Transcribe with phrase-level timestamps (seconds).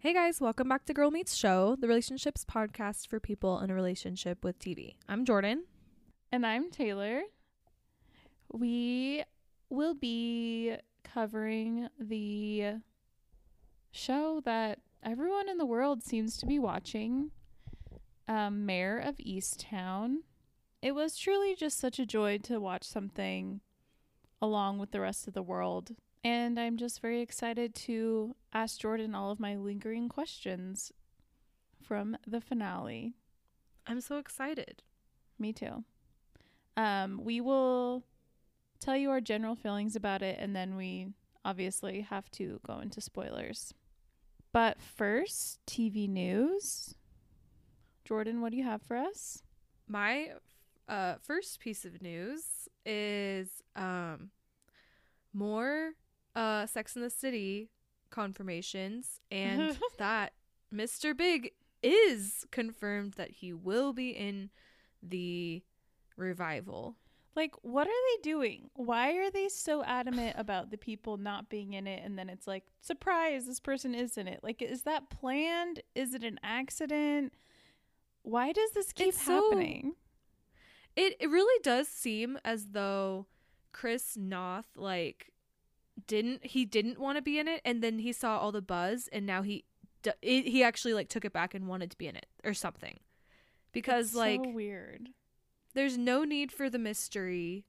[0.00, 3.74] Hey guys, welcome back to Girl Meets Show, the relationships podcast for people in a
[3.74, 4.94] relationship with TV.
[5.08, 5.64] I'm Jordan.
[6.30, 7.22] And I'm Taylor.
[8.52, 9.24] We
[9.70, 12.74] will be covering the
[13.90, 17.32] show that everyone in the world seems to be watching
[18.28, 20.18] um, Mare of Easttown.
[20.80, 23.62] It was truly just such a joy to watch something
[24.40, 25.96] along with the rest of the world.
[26.24, 30.92] And I'm just very excited to ask Jordan all of my lingering questions
[31.80, 33.14] from the finale.
[33.86, 34.82] I'm so excited.
[35.38, 35.84] Me too.
[36.76, 38.04] Um, we will
[38.80, 41.08] tell you our general feelings about it, and then we
[41.44, 43.72] obviously have to go into spoilers.
[44.52, 46.94] But first, TV news.
[48.04, 49.42] Jordan, what do you have for us?
[49.86, 50.32] My
[50.88, 54.30] uh, first piece of news is um,
[55.32, 55.92] more
[56.34, 57.70] uh, Sex in the City
[58.10, 60.32] confirmations, and that
[60.74, 61.16] Mr.
[61.16, 64.50] Big is confirmed that he will be in
[65.02, 65.62] the
[66.16, 66.96] revival.
[67.36, 68.68] Like, what are they doing?
[68.74, 72.02] Why are they so adamant about the people not being in it?
[72.04, 74.40] And then it's like, surprise, this person is in it.
[74.42, 75.80] Like, is that planned?
[75.94, 77.32] Is it an accident?
[78.22, 79.94] Why does this keep It's so- happening?
[80.96, 83.26] It it really does seem as though
[83.70, 85.30] Chris Noth like
[86.06, 89.08] didn't he didn't want to be in it, and then he saw all the buzz,
[89.12, 89.64] and now he
[90.22, 93.00] he actually like took it back and wanted to be in it or something,
[93.72, 95.08] because like so weird.
[95.74, 97.64] there's no need for the mystery.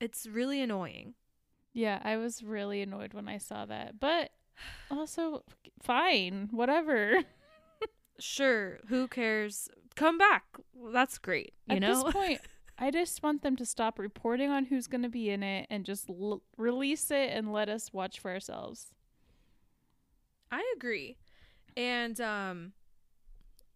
[0.00, 1.14] It's really annoying.
[1.72, 3.98] Yeah, I was really annoyed when I saw that.
[3.98, 4.30] But
[4.90, 5.42] also,
[5.82, 7.22] fine, whatever.
[8.18, 9.68] Sure, who cares?
[9.96, 10.44] Come back.
[10.92, 11.54] That's great.
[11.66, 12.04] You At know.
[12.04, 12.40] this point,
[12.82, 15.84] I just want them to stop reporting on who's going to be in it and
[15.84, 18.90] just l- release it and let us watch for ourselves.
[20.50, 21.16] I agree.
[21.76, 22.72] And um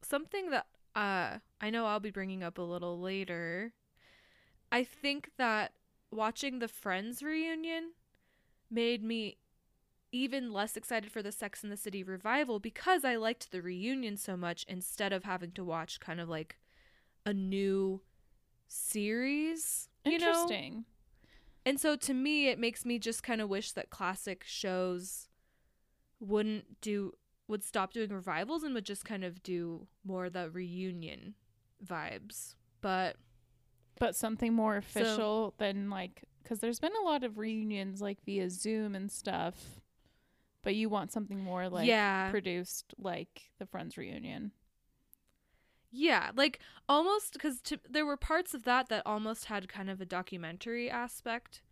[0.02, 3.72] something that uh I know I'll be bringing up a little later.
[4.72, 5.72] I think that
[6.11, 7.92] watching the Friends reunion
[8.70, 9.39] made me
[10.12, 14.16] even less excited for the Sex and the City revival because I liked the reunion
[14.16, 16.58] so much instead of having to watch kind of like
[17.24, 18.00] a new
[18.68, 20.28] series, you know?
[20.28, 20.84] Interesting.
[21.64, 25.28] And so to me, it makes me just kind of wish that classic shows
[26.20, 27.12] wouldn't do
[27.48, 31.34] would stop doing revivals and would just kind of do more the reunion
[31.84, 32.54] vibes.
[32.80, 33.16] But
[33.98, 38.50] But something more official than like, because there's been a lot of reunions like via
[38.50, 39.80] Zoom and stuff.
[40.62, 44.50] But you want something more like yeah, produced like the Friends reunion.
[45.91, 46.58] Yeah, like
[46.89, 51.63] almost because there were parts of that that almost had kind of a documentary aspect.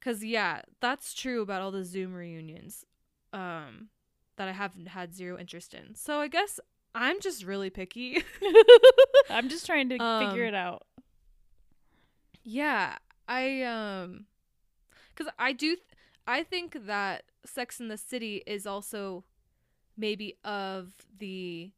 [0.00, 2.86] Cause yeah, that's true about all the Zoom reunions,
[3.34, 3.88] um,
[4.36, 5.94] that I haven't had zero interest in.
[5.94, 6.58] So I guess
[6.94, 8.22] I'm just really picky.
[9.30, 10.86] I'm just trying to figure Um, it out.
[12.42, 12.96] Yeah,
[13.28, 14.26] I um
[15.14, 15.86] cuz I do th-
[16.26, 19.24] I think that Sex in the City is also
[19.96, 21.72] maybe of the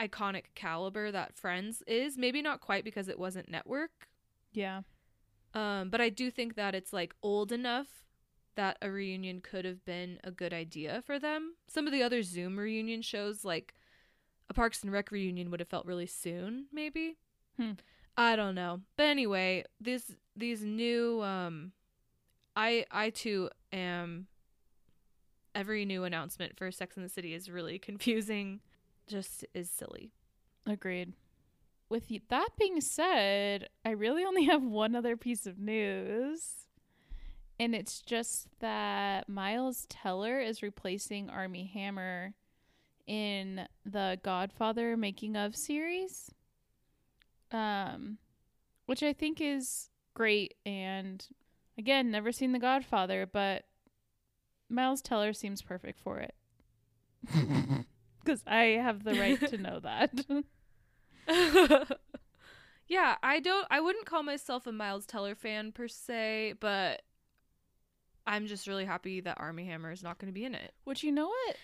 [0.00, 2.16] iconic caliber that Friends is.
[2.16, 4.08] Maybe not quite because it wasn't network.
[4.52, 4.82] Yeah.
[5.54, 7.88] Um but I do think that it's like old enough
[8.56, 11.54] that a reunion could have been a good idea for them.
[11.68, 13.74] Some of the other Zoom reunion shows like
[14.48, 17.16] a Parks and Rec reunion would have felt really soon, maybe.
[17.56, 17.72] Hmm.
[18.16, 18.80] I don't know.
[18.96, 21.72] But anyway, this these new um
[22.56, 24.26] I I too am
[25.54, 28.60] every new announcement for Sex and the City is really confusing.
[29.10, 30.12] Just is silly.
[30.66, 31.14] Agreed.
[31.88, 36.68] With that being said, I really only have one other piece of news.
[37.58, 42.34] And it's just that Miles Teller is replacing Armie Hammer
[43.06, 46.30] in the Godfather making of series.
[47.50, 48.18] Um
[48.86, 51.24] which I think is great and
[51.78, 53.64] again, never seen The Godfather, but
[54.68, 56.34] Miles Teller seems perfect for it.
[58.24, 59.80] Cuz I have the right to know
[61.28, 61.96] that.
[62.88, 67.02] yeah, I don't I wouldn't call myself a Miles Teller fan per se, but
[68.26, 70.72] I'm just really happy that Armie Hammer is not going to be in it.
[70.84, 71.56] Which you know what?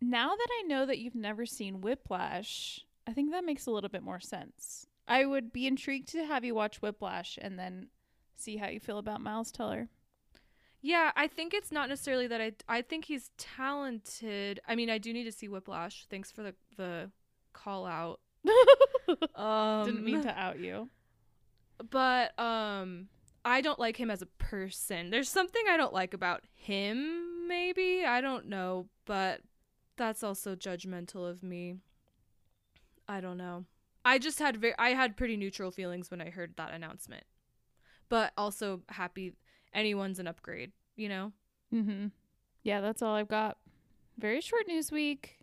[0.00, 3.88] Now that I know that you've never seen Whiplash, I think that makes a little
[3.90, 4.86] bit more sense.
[5.06, 7.88] I would be intrigued to have you watch Whiplash and then
[8.36, 9.88] see how you feel about Miles Teller.
[10.84, 14.60] Yeah, I think it's not necessarily that I I think he's talented.
[14.66, 16.06] I mean, I do need to see Whiplash.
[16.10, 17.10] Thanks for the the
[17.52, 18.20] call out.
[19.36, 20.88] Um Didn't mean to out you.
[21.90, 23.08] but um
[23.44, 25.10] I don't like him as a person.
[25.10, 28.04] There's something I don't like about him maybe.
[28.04, 29.40] I don't know, but
[29.96, 31.76] that's also judgmental of me.
[33.08, 33.64] I don't know.
[34.04, 37.24] I just had very I had pretty neutral feelings when I heard that announcement.
[38.08, 39.34] But also happy
[39.74, 41.32] anyone's an upgrade, you know?
[41.72, 42.06] Mm-hmm.
[42.62, 43.58] Yeah, that's all I've got.
[44.18, 45.38] Very short news week.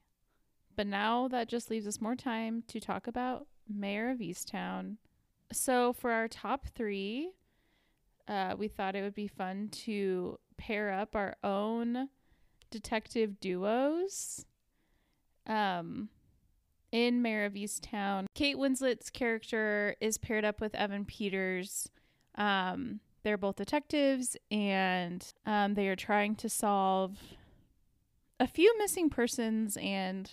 [0.75, 4.95] But now that just leaves us more time to talk about Mare of Easttown.
[5.51, 7.31] So for our top three,
[8.27, 12.09] uh, we thought it would be fun to pair up our own
[12.69, 14.45] detective duos.
[15.47, 16.09] Um,
[16.91, 21.89] in Mare of Easttown, Kate Winslet's character is paired up with Evan Peters.
[22.35, 27.17] Um, they're both detectives and um, they are trying to solve
[28.39, 30.31] a few missing persons and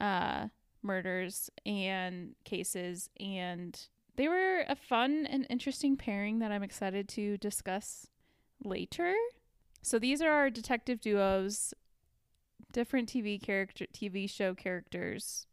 [0.00, 0.48] uh,
[0.82, 3.08] murders and cases.
[3.18, 3.80] And
[4.16, 8.06] they were a fun and interesting pairing that I'm excited to discuss
[8.62, 9.14] later.
[9.82, 11.74] So these are our detective duos,
[12.72, 15.46] different TV character, TV show characters.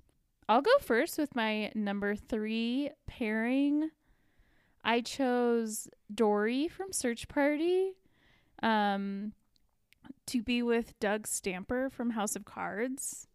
[0.47, 3.91] I'll go first with my number three pairing.
[4.83, 7.93] I chose Dory from Search Party
[8.63, 9.33] um,
[10.27, 13.27] to be with Doug Stamper from House of Cards.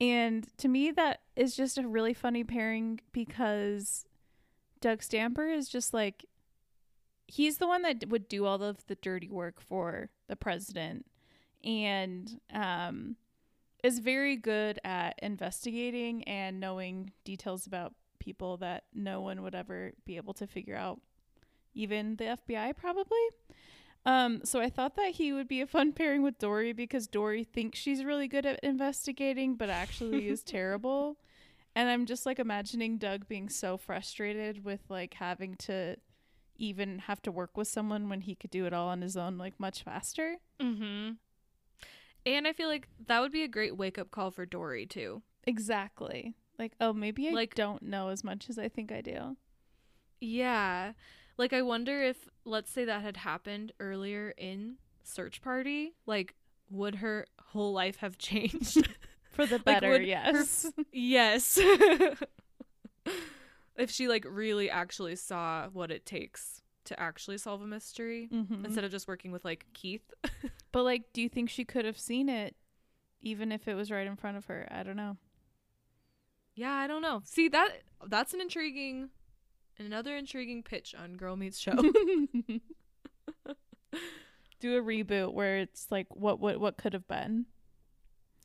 [0.00, 4.06] And to me, that is just a really funny pairing because
[4.80, 6.24] Doug Stamper is just like,
[7.26, 11.04] he's the one that would do all of the dirty work for the president
[11.62, 13.16] and um,
[13.84, 19.92] is very good at investigating and knowing details about people that no one would ever
[20.04, 21.00] be able to figure out,
[21.74, 23.18] even the FBI probably.
[24.06, 27.44] Um, so I thought that he would be a fun pairing with Dory because Dory
[27.44, 31.18] thinks she's really good at investigating, but actually is terrible.
[31.74, 35.96] And I'm just like imagining Doug being so frustrated with like having to
[36.56, 39.38] even have to work with someone when he could do it all on his own,
[39.38, 40.36] like much faster.
[40.60, 41.12] Mm-hmm.
[42.26, 45.22] And I feel like that would be a great wake up call for Dory too.
[45.44, 46.34] Exactly.
[46.60, 49.36] Like, oh, maybe I Like- don't know as much as I think I do.
[50.20, 50.92] Yeah.
[51.38, 56.34] Like I wonder if let's say that had happened earlier in Search Party, like
[56.70, 58.86] would her whole life have changed?
[59.30, 60.70] For the better, would her yes.
[60.92, 61.58] yes.
[63.76, 68.64] if she like really actually saw what it takes to actually solve a mystery Mhm.
[68.64, 70.10] instead of just working with like Keith.
[70.72, 72.54] But like, do you think she could have seen it,
[73.22, 74.68] even if it was right in front of her?
[74.70, 75.16] I don't know.
[76.60, 77.22] Yeah, I don't know.
[77.24, 79.08] See that that's an intriguing
[79.78, 81.72] another intriguing pitch on Girl Meets Show.
[84.60, 87.46] do a reboot where it's like what what what could have been.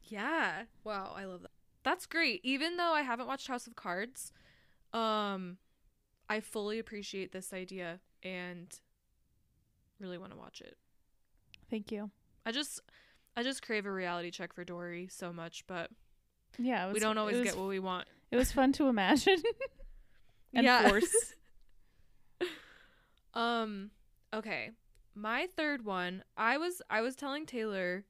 [0.05, 0.63] Yeah.
[0.85, 1.51] Wow, I love that.
[1.83, 2.39] That's great.
[2.45, 4.31] Even though I haven't watched House of Cards,
[4.93, 5.57] um
[6.29, 8.73] I fully appreciate this idea and
[9.99, 10.77] really want to watch it.
[11.69, 12.11] Thank you.
[12.45, 12.79] I just
[13.35, 15.91] I just crave a reality check for Dory so much, but
[16.57, 18.07] Yeah, it was, we don't always was, get what we want.
[18.31, 19.41] It was fun to imagine
[20.53, 21.35] and force.
[23.33, 23.91] um
[24.33, 24.71] okay.
[25.13, 28.03] My third one, I was I was telling Taylor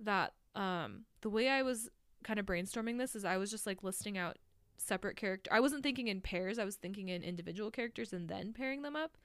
[0.00, 1.88] that um the way I was
[2.22, 4.36] kind of brainstorming this is I was just like listing out
[4.76, 5.50] separate character.
[5.50, 8.96] I wasn't thinking in pairs, I was thinking in individual characters and then pairing them
[8.96, 9.16] up.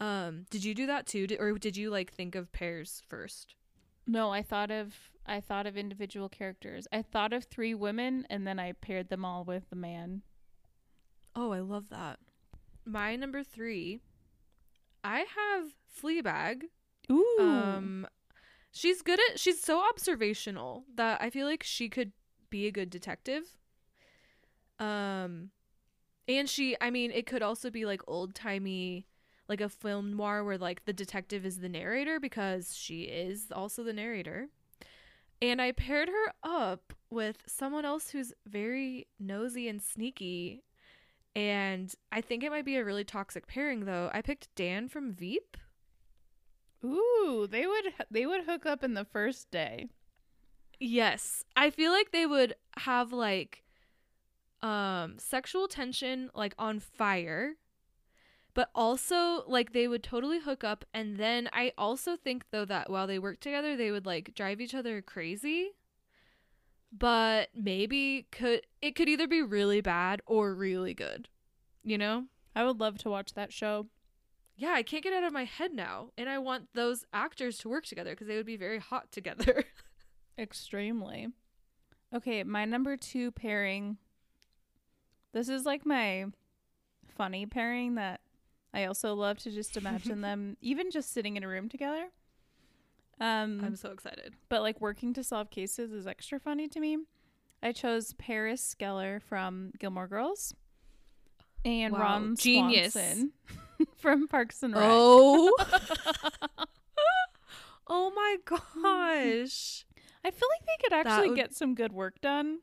[0.00, 1.28] Um did you do that too?
[1.28, 3.54] Did, or did you like think of pairs first?
[4.06, 4.94] No, I thought of
[5.26, 6.86] I thought of individual characters.
[6.92, 10.22] I thought of three women and then I paired them all with the man.
[11.34, 12.18] Oh, I love that.
[12.84, 14.00] My number 3
[15.02, 16.62] I have Fleabag.
[17.10, 17.36] Ooh.
[17.40, 18.06] Um
[18.70, 22.12] she's good at she's so observational that I feel like she could
[22.48, 23.56] be a good detective.
[24.78, 25.50] Um
[26.28, 29.06] and she I mean it could also be like old-timey
[29.48, 33.82] like a film noir where like the detective is the narrator because she is also
[33.82, 34.48] the narrator.
[35.40, 40.62] And I paired her up with someone else who's very nosy and sneaky.
[41.34, 44.10] And I think it might be a really toxic pairing though.
[44.12, 45.56] I picked Dan from Veep.
[46.84, 49.88] Ooh, they would they would hook up in the first day.
[50.80, 51.44] Yes.
[51.54, 53.62] I feel like they would have like
[54.62, 57.56] um sexual tension like on fire.
[58.56, 62.88] But also like they would totally hook up and then I also think though that
[62.88, 65.72] while they work together they would like drive each other crazy.
[66.90, 71.28] But maybe could it could either be really bad or really good.
[71.84, 72.24] You know?
[72.54, 73.88] I would love to watch that show.
[74.56, 76.12] Yeah, I can't get out of my head now.
[76.16, 79.64] And I want those actors to work together because they would be very hot together.
[80.38, 81.28] Extremely.
[82.14, 83.98] Okay, my number two pairing.
[85.34, 86.24] This is like my
[87.06, 88.20] funny pairing that
[88.76, 92.08] I also love to just imagine them even just sitting in a room together.
[93.18, 94.34] Um, I'm so excited.
[94.50, 96.98] but like working to solve cases is extra funny to me.
[97.62, 100.52] I chose Paris Geller from Gilmore Girls
[101.64, 102.92] and Wow, Ron genius.
[102.92, 103.32] Swanson
[103.96, 104.84] from Parks and Rec.
[104.86, 105.56] Oh.
[107.88, 109.86] oh my gosh.
[110.24, 112.58] I feel like they could actually would- get some good work done.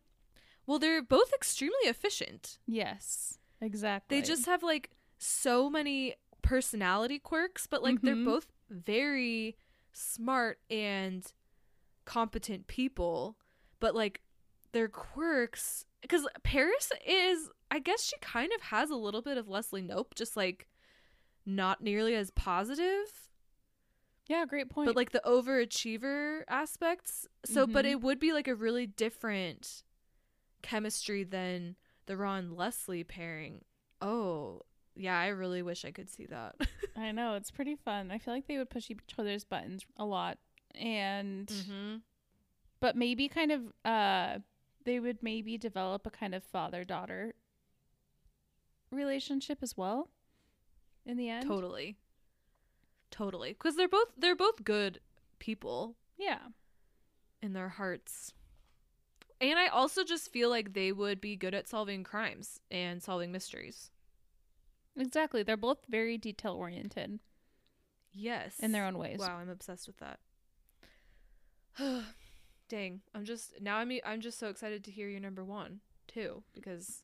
[0.66, 2.58] Well, they're both extremely efficient.
[2.68, 4.18] Yes, exactly.
[4.22, 4.92] They just have like
[5.24, 8.02] so many personality quirks, but like Mhm.
[8.02, 9.56] they're both very
[9.92, 11.26] smart and
[12.06, 13.38] competent people,
[13.80, 14.22] but like
[14.74, 19.48] their quirks cuz Paris is I guess she kind of has a little bit of
[19.48, 20.68] Leslie Knope, just like
[21.46, 23.30] not nearly as positive,
[24.28, 24.86] yeah, great point.
[24.88, 27.28] but like the overachiever aspects.
[27.46, 27.92] So but Mhm.
[27.92, 29.84] it would be like a really different
[30.62, 31.76] chemistry than
[32.06, 33.64] the Ron Leslie pairing.
[34.02, 34.62] Oh,
[34.96, 36.56] yeah, I really wish I could see that.
[36.98, 38.12] I know it's pretty fun.
[38.12, 40.38] I feel like they would push each other's buttons a lot,
[40.76, 41.96] and mm-hmm.
[42.80, 44.40] but maybe kind of uh,
[44.86, 47.34] they would maybe develop a kind of father daughter
[48.92, 50.10] relationship as well.
[51.06, 51.98] In the end, Totally.
[53.12, 53.50] Totally.
[53.50, 55.00] Because they're both they're both good
[55.40, 56.40] people yeah,
[57.42, 58.34] in their hearts.
[59.42, 63.32] And I also just feel like they would be good at solving crimes and solving
[63.32, 63.92] mysteries.
[64.98, 65.44] Exactly.
[65.44, 67.20] They're both very detail oriented
[68.12, 68.60] Yes.
[68.60, 69.20] in their own ways.
[69.20, 70.20] Wow, I'm obsessed with that.
[72.70, 76.44] Dang, I'm just now I'm I'm just so excited to hear your number 1 too
[76.54, 77.04] because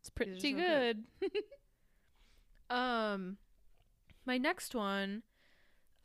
[0.00, 1.04] It's pretty so good.
[1.20, 1.30] good.
[2.70, 3.36] Um,
[4.24, 5.22] my next one,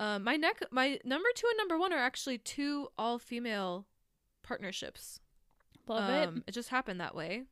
[0.02, 3.86] um, my neck, my number two and number one are actually two all female
[4.44, 5.22] partnerships.
[5.88, 6.44] Love um, it.
[6.48, 7.44] It just happened that way.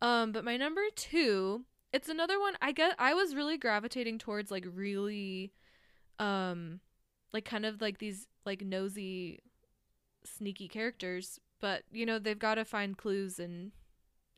[0.00, 2.54] Um, but my number two, it's another one.
[2.60, 2.96] I get.
[2.98, 5.52] I was really gravitating towards like really,
[6.18, 6.80] um,
[7.32, 9.38] like kind of like these like nosy,
[10.24, 11.38] sneaky characters.
[11.60, 13.70] But you know they've got to find clues and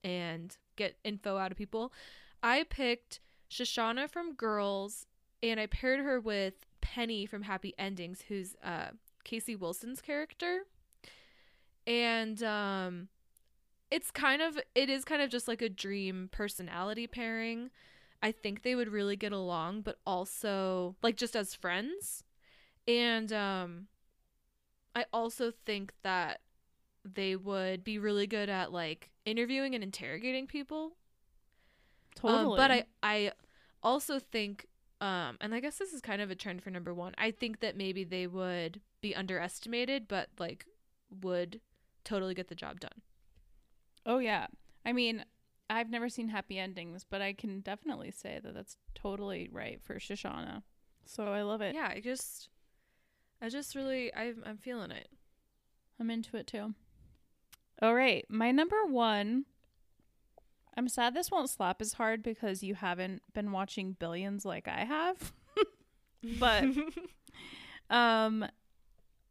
[0.04, 1.94] and get info out of people.
[2.42, 3.20] I picked
[3.50, 5.06] Shoshana from Girls,
[5.42, 8.88] and I paired her with Penny from Happy Endings, who's uh,
[9.24, 10.66] Casey Wilson's character.
[11.86, 13.08] And um,
[13.90, 17.70] it's kind of it is kind of just like a dream personality pairing.
[18.22, 22.24] I think they would really get along, but also like just as friends.
[22.88, 23.86] And um,
[24.94, 26.40] I also think that
[27.04, 30.96] they would be really good at like interviewing and interrogating people.
[32.14, 32.40] Totally.
[32.40, 33.32] Um, but I I
[33.82, 34.66] also think
[35.00, 37.14] um and I guess this is kind of a trend for number 1.
[37.18, 40.64] I think that maybe they would be underestimated but like
[41.22, 41.60] would
[42.04, 43.02] totally get the job done.
[44.06, 44.46] Oh yeah.
[44.84, 45.24] I mean,
[45.68, 49.96] I've never seen happy endings, but I can definitely say that that's totally right for
[49.96, 50.62] Shoshana.
[51.04, 51.74] So I love it.
[51.74, 52.48] Yeah, I just
[53.42, 55.08] I just really I'm I'm feeling it.
[56.00, 56.74] I'm into it too.
[57.82, 59.44] All right, my number 1
[60.78, 64.84] I'm sad this won't slap as hard because you haven't been watching Billions like I
[64.84, 65.32] have.
[66.40, 66.64] But
[67.90, 68.44] um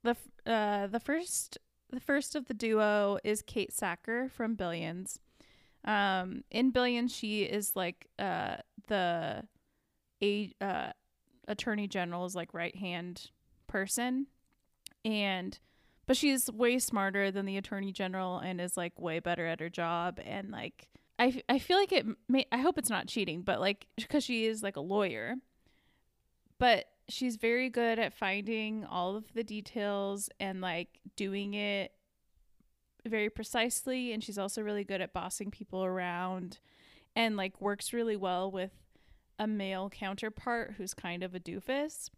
[0.03, 1.58] the f- uh the first
[1.96, 5.20] the first of the duo is Kate Sacker from Billions.
[5.84, 9.44] Um in Billions she is like uh the
[10.22, 10.92] a uh
[11.48, 13.30] attorney general's like right hand
[13.68, 14.28] person.
[15.04, 15.58] And
[16.08, 19.70] but she's way smarter than the attorney general and is like way better at her
[19.70, 20.20] job.
[20.24, 20.88] And like
[21.18, 24.62] I, feel like it may I hope it's not cheating but like cuz she is
[24.62, 25.36] like a lawyer.
[26.58, 31.92] But she's very good at finding all of the details and like doing it
[33.08, 36.60] very precisely and she's also really good at bossing people around
[37.16, 38.72] and like works really well with
[39.40, 42.10] a male counterpart who's kind of a doofus.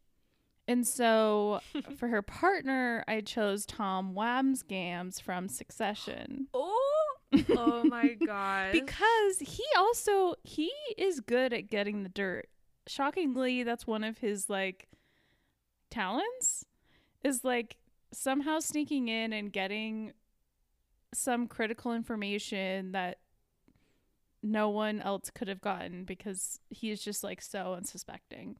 [0.67, 1.61] And so
[1.97, 7.07] for her partner, I chose Tom Wambsgans from Succession oh,
[7.49, 8.73] oh my god.
[8.73, 12.49] because he also he is good at getting the dirt.
[12.87, 14.87] Shockingly, that's one of his like
[15.89, 16.65] talents
[17.23, 17.77] is like
[18.13, 20.13] somehow sneaking in and getting
[21.13, 23.19] some critical information that
[24.43, 28.57] no one else could have gotten because he is just like so unsuspecting.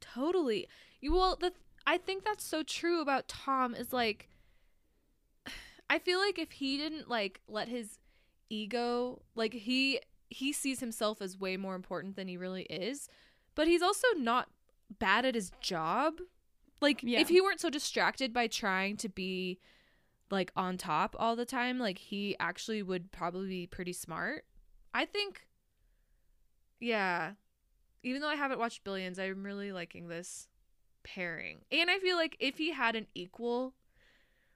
[0.00, 0.68] Totally.
[1.00, 1.52] You well the
[1.86, 4.28] I think that's so true about Tom is like
[5.90, 7.98] I feel like if he didn't like let his
[8.48, 13.08] ego like he he sees himself as way more important than he really is,
[13.54, 14.48] but he's also not
[14.98, 16.14] bad at his job.
[16.80, 17.20] Like Yeah.
[17.20, 19.58] if he weren't so distracted by trying to be
[20.30, 24.44] like on top all the time, like he actually would probably be pretty smart.
[24.94, 25.46] I think
[26.80, 27.32] yeah.
[28.02, 30.48] Even though I haven't watched Billions, I'm really liking this
[31.02, 31.58] pairing.
[31.70, 33.74] And I feel like if he had an equal,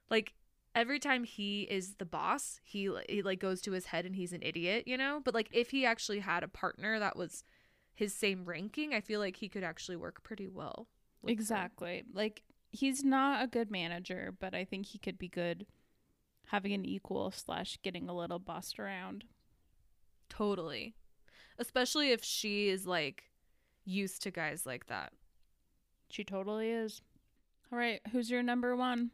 [0.09, 0.33] like
[0.73, 4.33] every time he is the boss, he, he like goes to his head and he's
[4.33, 5.21] an idiot, you know?
[5.23, 7.43] But like if he actually had a partner that was
[7.95, 10.87] his same ranking, I feel like he could actually work pretty well.
[11.21, 11.33] with her.
[11.33, 12.03] Exactly.
[12.13, 15.65] Like he's not a good manager, but I think he could be good
[16.49, 19.23] having an equal slash getting a little bossed around.
[20.29, 20.93] Totally.
[21.57, 23.31] Especially if she is like
[23.85, 25.13] used to guys like that.
[26.09, 27.01] She totally is.
[27.71, 29.11] All right, who's your number one?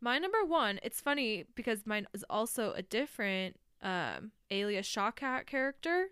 [0.00, 6.08] My number one, it's funny because mine is also a different um Alia Shawkat character.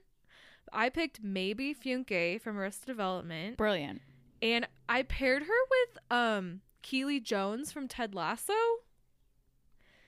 [0.72, 3.56] I picked Maeby Funke from Arrested Development.
[3.56, 4.02] Brilliant.
[4.40, 8.52] And I paired her with um Keeley Jones from Ted Lasso.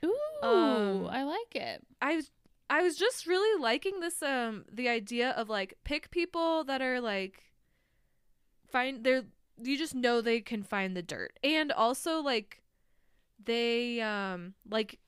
[0.05, 1.83] Ooh, Um, I like it.
[2.03, 2.31] I was
[2.69, 7.01] I was just really liking this um the idea of like pick people that are
[7.01, 7.45] like
[8.71, 9.25] find they're
[9.63, 11.39] you just know they can find the dirt.
[11.45, 12.63] And also like
[13.43, 14.99] they um like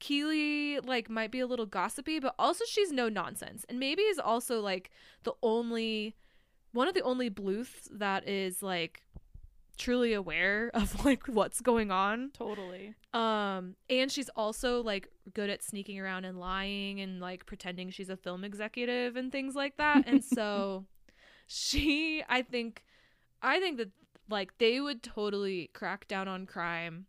[0.00, 3.64] Keely like might be a little gossipy, but also she's no nonsense.
[3.68, 4.90] And maybe is also like
[5.22, 6.16] the only
[6.72, 9.02] one of the only Bluths that is like
[9.80, 12.30] truly aware of like what's going on.
[12.32, 12.94] Totally.
[13.12, 18.10] Um, and she's also like good at sneaking around and lying and like pretending she's
[18.10, 20.04] a film executive and things like that.
[20.10, 20.86] And so
[21.46, 22.84] she, I think,
[23.42, 23.90] I think that
[24.28, 27.06] like they would totally crack down on crime.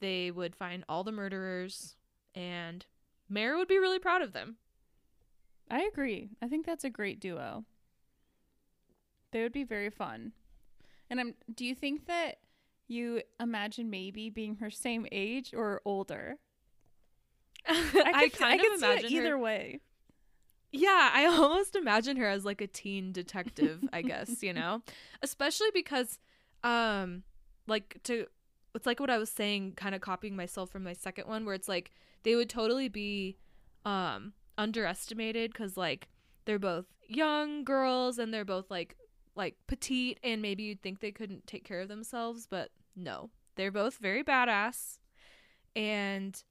[0.00, 1.96] They would find all the murderers,
[2.34, 2.84] and
[3.28, 4.56] Mare would be really proud of them.
[5.70, 6.30] I agree.
[6.42, 7.64] I think that's a great duo.
[9.30, 10.32] They would be very fun.
[11.08, 12.38] And I'm do you think that
[12.88, 16.36] you imagine maybe being her same age or older?
[17.66, 19.80] I, could- kind could of imagine her- either way.
[20.72, 24.82] Yeah, I almost imagine her as like a teen detective, I guess, you know?
[25.22, 26.18] Especially because
[26.64, 27.22] um
[27.66, 28.26] like to
[28.74, 31.54] it's like what I was saying kind of copying myself from my second one where
[31.54, 31.90] it's like
[32.22, 33.36] they would totally be
[33.84, 36.08] um underestimated cuz like
[36.44, 38.96] they're both young girls and they're both like
[39.34, 43.30] like petite and maybe you'd think they couldn't take care of themselves, but no.
[43.56, 44.98] They're both very badass
[45.74, 46.42] and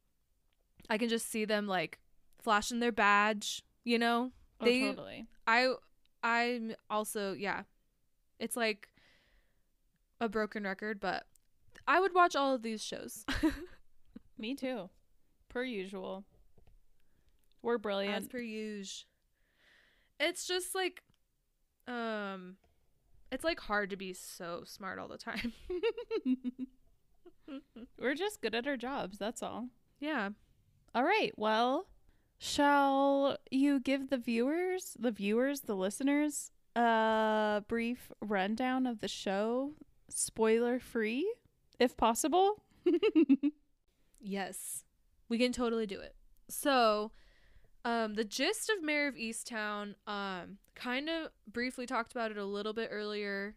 [0.89, 1.99] I can just see them like
[2.39, 4.31] flashing their badge, you know?
[4.59, 5.27] Oh, They- totally.
[5.47, 5.73] I
[6.23, 7.63] I'm also yeah.
[8.39, 8.89] It's like
[10.19, 11.25] a broken record, but
[11.87, 13.25] I would watch all of these shows.
[14.37, 14.89] Me too.
[15.51, 16.23] Per usual.
[17.61, 18.15] We're brilliant.
[18.15, 19.05] As per usual.
[20.19, 21.01] It's just like
[21.87, 22.55] um
[23.31, 25.53] it's like hard to be so smart all the time.
[27.99, 29.67] We're just good at our jobs, that's all.
[29.99, 30.29] yeah.
[30.95, 31.31] All right.
[31.37, 31.87] Well,
[32.37, 39.71] shall you give the viewers, the viewers, the listeners, a brief rundown of the show,
[40.09, 41.33] spoiler free,
[41.79, 42.63] if possible?
[44.23, 44.83] Yes.
[45.31, 46.13] We can totally do it.
[46.49, 47.13] So,
[47.85, 52.43] um the gist of Mare of Easttown um kind of briefly talked about it a
[52.43, 53.55] little bit earlier.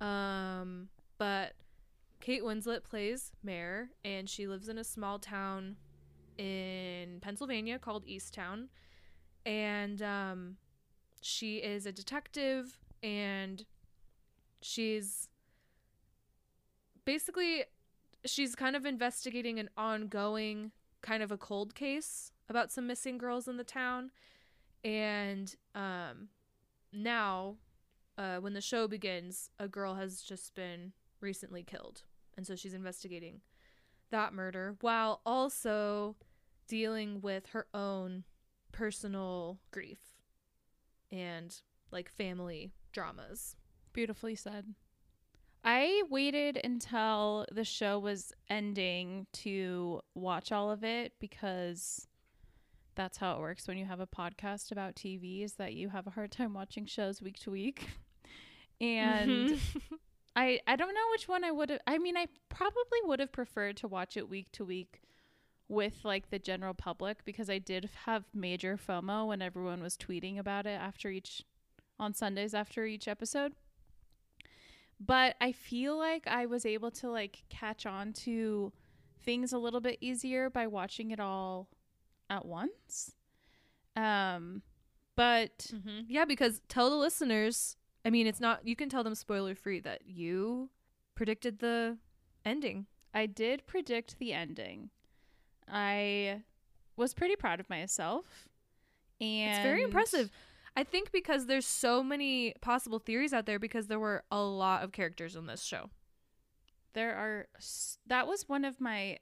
[0.00, 1.52] Um but
[2.20, 5.76] Kate Winslet plays Mare and she lives in a small town
[6.36, 8.66] in Pennsylvania called Easttown
[9.46, 10.56] and um
[11.22, 13.64] she is a detective and
[14.60, 15.28] she's
[17.04, 17.62] basically
[18.26, 23.48] she's kind of investigating an ongoing kind of a cold case about some missing girls
[23.48, 24.10] in the town.
[24.84, 26.28] And um
[26.92, 27.56] now
[28.18, 32.02] uh when the show begins a girl has just been recently killed.
[32.36, 33.40] And so she's investigating
[34.10, 36.16] that murder while also
[36.68, 38.24] dealing with her own
[38.72, 39.98] personal grief
[41.10, 41.60] and
[41.90, 43.56] like family dramas.
[43.92, 44.74] Beautifully said.
[45.66, 52.06] I waited until the show was ending to watch all of it because
[52.94, 56.06] that's how it works when you have a podcast about TV is that you have
[56.06, 57.88] a hard time watching shows week to week.
[58.78, 59.60] And Mhm.
[60.36, 63.32] I I don't know which one I would have I mean I probably would have
[63.32, 65.00] preferred to watch it week to week
[65.66, 70.38] with like the general public because I did have major FOMO when everyone was tweeting
[70.38, 71.42] about it after each
[71.98, 73.54] on Sundays after each episode.
[74.98, 78.72] But I feel like I was able to like catch on to
[79.22, 81.68] things a little bit easier by watching it all
[82.30, 83.12] at once.
[83.94, 84.62] Um
[85.16, 86.04] but Mhm.
[86.08, 87.76] Yeah, because tell the listeners.
[88.04, 88.66] I mean, it's not.
[88.66, 90.70] You can tell them spoiler free that you
[91.14, 91.98] predicted the
[92.44, 92.86] ending.
[93.12, 94.90] I did predict the ending.
[95.68, 96.42] I
[96.96, 98.48] was pretty proud of myself.
[99.20, 100.30] And It's very impressive.
[100.76, 104.82] I think because there's so many possible theories out there because there were a lot
[104.84, 105.90] of characters in this show.
[106.92, 107.46] there are
[108.06, 109.18] that was one of my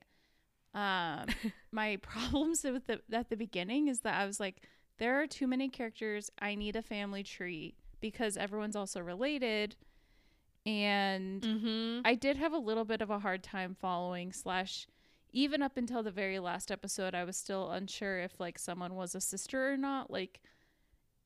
[0.74, 1.26] um
[1.72, 4.62] my problems with the at the beginning is that I was like
[4.98, 6.30] there are too many characters.
[6.40, 9.76] I need a family tree because everyone's also related
[10.66, 12.00] and Mm-hmm.
[12.04, 14.86] I did have a little bit of a hard time following slash
[15.32, 19.14] even up until the very last episode I was still unsure if like someone was
[19.14, 20.40] a sister or not like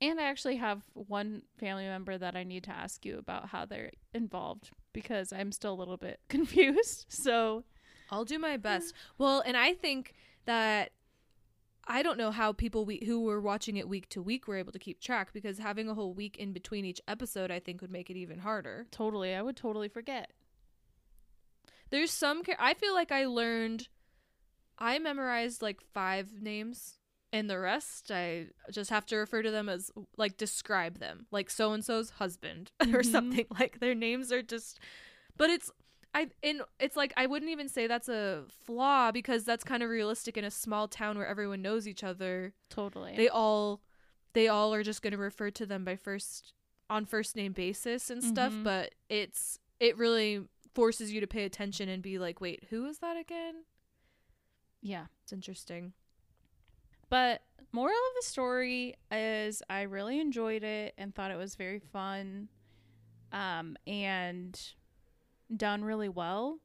[0.01, 3.65] and I actually have one family member that I need to ask you about how
[3.65, 7.07] they're involved because I'm still a little bit confused.
[7.09, 7.65] So,
[8.11, 8.95] I'll do my best.
[9.19, 10.15] Well, and I think
[10.47, 10.93] that
[11.87, 14.73] I don't know how people we, who were watching it week to week were able
[14.73, 17.91] to keep track because having a whole week in between each episode, I think, would
[17.91, 18.87] make it even harder.
[18.91, 20.33] totally, I would totally forget.
[21.91, 22.43] There's some.
[22.59, 23.89] I feel like I learned.
[24.79, 26.99] I memorized like five names,
[27.33, 31.51] and the rest I just have to refer to them as like describe them, like
[31.51, 33.12] so and so's husband or Mhm.
[33.12, 33.47] something.
[33.59, 34.79] Like their names are just.
[35.37, 35.71] But it's
[36.14, 39.91] I and it's like I wouldn't even say that's a flaw because that's kind of
[39.91, 42.55] realistic in a small town where everyone knows each other.
[42.71, 43.14] Totally.
[43.17, 43.83] They all
[44.33, 46.55] they all are just going to refer to them by first
[46.91, 48.64] on first name basis and stuff, Mhm.
[48.64, 52.99] but it's it really forces you to pay attention and be like, "Wait, who is
[53.01, 53.64] that again?"
[54.81, 55.07] yeah.
[55.23, 55.93] It's interesting.
[57.11, 57.42] But
[57.73, 62.49] moral of the story is I really enjoyed it and thought it was very fun
[63.33, 64.61] um, and
[65.55, 66.59] done really well.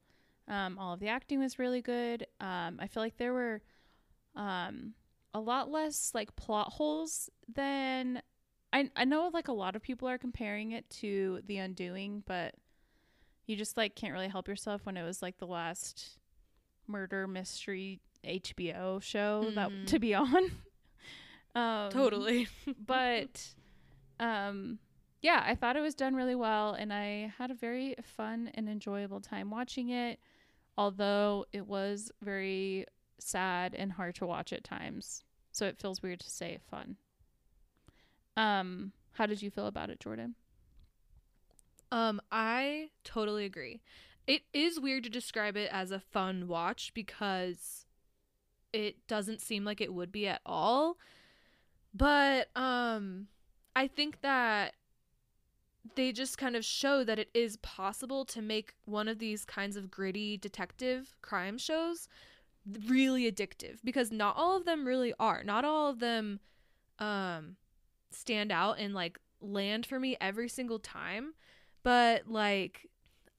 [0.46, 2.26] Um, all of the acting was really good.
[2.40, 3.62] Um, I feel like there were
[4.36, 4.94] um,
[5.32, 8.20] a lot less like plot holes than
[8.72, 12.54] I I know like a lot of people are comparing it to The Undoing, but
[13.46, 16.18] you just like can't really help yourself when it was like the last
[16.86, 19.54] murder mystery HBO show Mhm.
[19.54, 20.50] that to be on.
[21.54, 22.48] um, totally.
[22.86, 23.54] but
[24.20, 24.78] um
[25.22, 28.68] yeah, I thought it was done really well and I had a very fun and
[28.68, 30.20] enjoyable time watching it,
[30.76, 32.86] although it was very
[33.18, 35.24] sad and hard to watch at times.
[35.52, 36.96] So it feels weird to say fun.
[38.36, 40.34] Um how did you feel about it, Jordan?
[41.92, 43.80] Um, I totally agree.
[44.26, 47.83] It is weird to describe it as a fun watch because
[48.74, 50.98] it doesn't seem like it would be at all.
[51.94, 53.28] But um
[53.76, 54.74] I think that
[55.94, 59.76] they just kind of show that it is possible to make one of these kinds
[59.76, 62.08] of gritty detective crime shows
[62.88, 65.44] really addictive because not all of them really are.
[65.44, 66.40] Not all of them
[66.98, 67.56] um
[68.10, 71.34] stand out and like land for me every single time
[71.82, 72.88] but like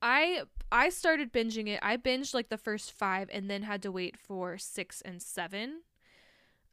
[0.05, 1.79] i i started binging it.
[1.81, 5.81] I binged like the first five and then had to wait for six and seven.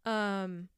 [0.07, 0.68] Um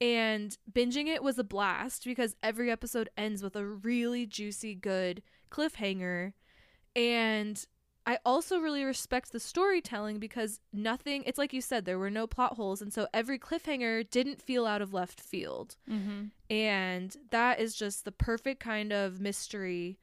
[0.00, 5.22] and binging it was a blast because every episode ends with a really juicy good
[5.50, 6.32] cliffhanger.
[6.96, 7.64] And
[8.06, 12.26] i also really respect the storytelling because nothing it's like you said there were no
[12.26, 12.80] plot holes.
[12.80, 15.76] And so every cliffhanger didn't feel out of left field.
[15.88, 16.24] Mm-hmm.
[16.48, 19.98] and that is just the perfect kind of mystery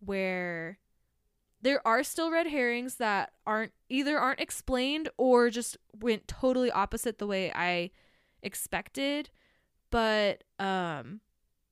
[0.00, 0.78] where
[1.60, 7.18] there are still red herrings that aren't either aren't explained or just went totally opposite
[7.18, 7.90] the way I
[8.42, 9.30] expected.
[9.90, 11.20] But um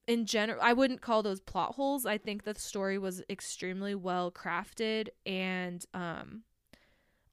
[0.08, 2.06] in general I wouldn't call those plot holes.
[2.06, 6.42] I think the story was extremely well crafted and um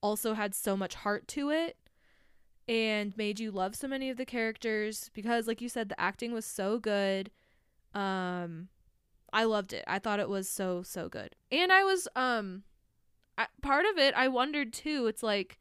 [0.01, 1.77] also had so much heart to it
[2.67, 6.33] and made you love so many of the characters because like you said the acting
[6.33, 7.31] was so good
[7.93, 8.67] um
[9.33, 9.83] i loved it.
[9.87, 11.35] I thought it was so so good.
[11.51, 12.63] And i was um
[13.37, 15.59] I, part of it i wondered too it's like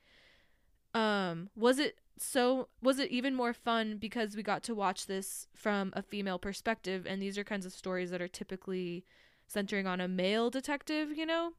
[0.94, 5.48] um was it so was it even more fun because we got to watch this
[5.54, 9.04] from a female perspective and these are kinds of stories that are typically
[9.46, 11.52] centering on a male detective you know?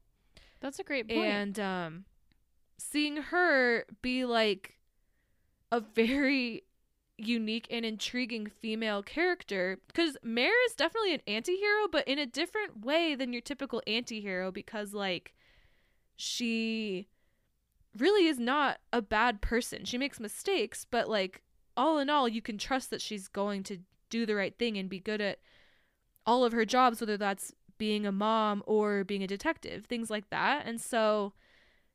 [0.60, 1.26] That's a great point.
[1.26, 2.04] and um
[2.78, 4.78] seeing her be like
[5.72, 6.62] a very
[7.16, 12.84] unique and intriguing female character because Mare is definitely an anti-hero but in a different
[12.84, 15.32] way than your typical anti-hero because like
[16.16, 17.06] she
[17.96, 19.84] really is not a bad person.
[19.84, 21.42] She makes mistakes but like
[21.76, 23.78] all in all you can trust that she's going to
[24.10, 25.38] do the right thing and be good at
[26.26, 30.30] all of her jobs whether that's being a mom or being a detective things like
[30.30, 30.66] that.
[30.66, 31.32] And so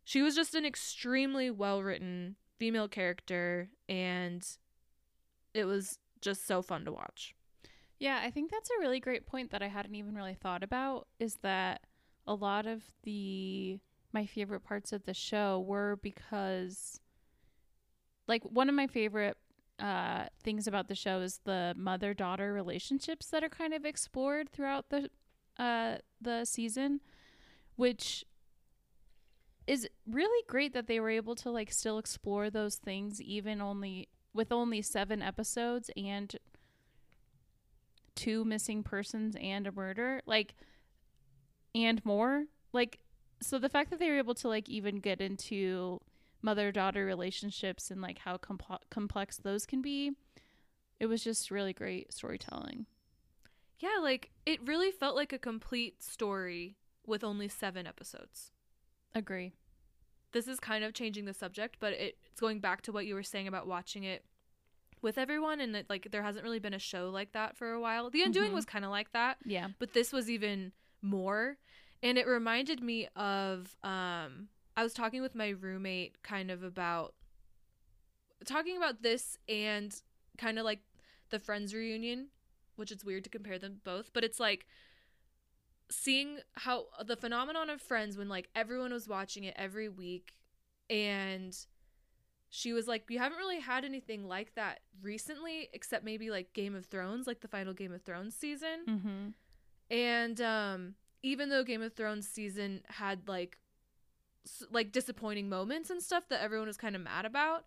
[0.05, 4.45] she was just an extremely well written female character and
[5.53, 7.35] it was just so fun to watch.
[7.99, 11.07] Yeah, I think that's a really great point that I hadn't even really thought about
[11.19, 11.81] is that
[12.25, 13.79] a lot of the
[14.13, 16.99] my favorite parts of the show were because
[18.27, 19.37] like one of my favorite
[19.79, 24.89] uh things about the show is the mother-daughter relationships that are kind of explored throughout
[24.89, 25.09] the
[25.57, 26.99] uh the season
[27.75, 28.25] which
[29.67, 34.07] is really great that they were able to like still explore those things even only
[34.33, 36.35] with only 7 episodes and
[38.15, 40.53] two missing persons and a murder like
[41.73, 42.99] and more like
[43.41, 46.01] so the fact that they were able to like even get into
[46.41, 50.11] mother daughter relationships and like how compl- complex those can be
[50.99, 52.85] it was just really great storytelling
[53.79, 58.51] Yeah, like it really felt like a complete story with only seven episodes.
[59.15, 59.53] agree
[60.31, 63.15] This is kind of changing the subject, but it, it's going back to what you
[63.15, 64.23] were saying about watching it
[65.01, 67.79] with everyone, and that like there hasn't really been a show like that for a
[67.79, 68.09] while.
[68.09, 68.55] The Undoing Mhm.
[68.55, 71.57] was kind of like that, yeah but this was even more,
[72.03, 74.49] and it reminded me of um.
[74.77, 77.13] I was talking with my roommate kind of about
[78.45, 79.93] talking about this and
[80.37, 80.79] kind of like
[81.31, 82.27] the Friends reunion,
[82.77, 84.65] which it's weird to compare them both, but it's like
[85.91, 90.33] seeing how the phenomenon of Friends when like everyone was watching it every week
[90.89, 91.55] and
[92.49, 96.75] she was like, You haven't really had anything like that recently, except maybe like Game
[96.75, 98.85] of Thrones, like the final Game of Thrones season.
[98.87, 99.27] mm-hmm.
[99.95, 103.57] And um even though Game of Thrones season had like
[104.45, 107.65] s- like disappointing moments and stuff that everyone was kind of mad about,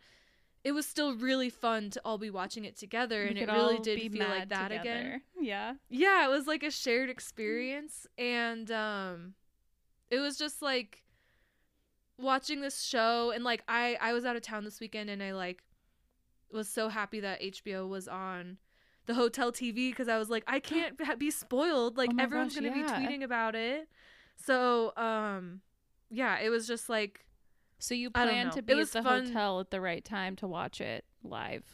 [0.64, 4.12] it was still really fun to all be watching it together and it really did
[4.12, 5.20] feel like that again.
[5.40, 9.34] yeah Yeah, it was like a shared experience and um
[10.10, 11.02] it was just like
[12.18, 15.32] watching this show and like I I was out of town this weekend and I
[15.32, 15.62] like
[16.52, 18.58] was so happy that HBO was on
[19.06, 22.62] the hotel TV because I was like I can't be spoiled like Oh everyone's gosh,
[22.62, 22.98] to yeah.
[23.00, 23.88] be tweeting about it.
[24.36, 25.60] So um
[26.10, 27.24] yeah, it was just like
[27.82, 29.26] so you plan to be at the fun.
[29.26, 31.64] hotel at the right time to watch it live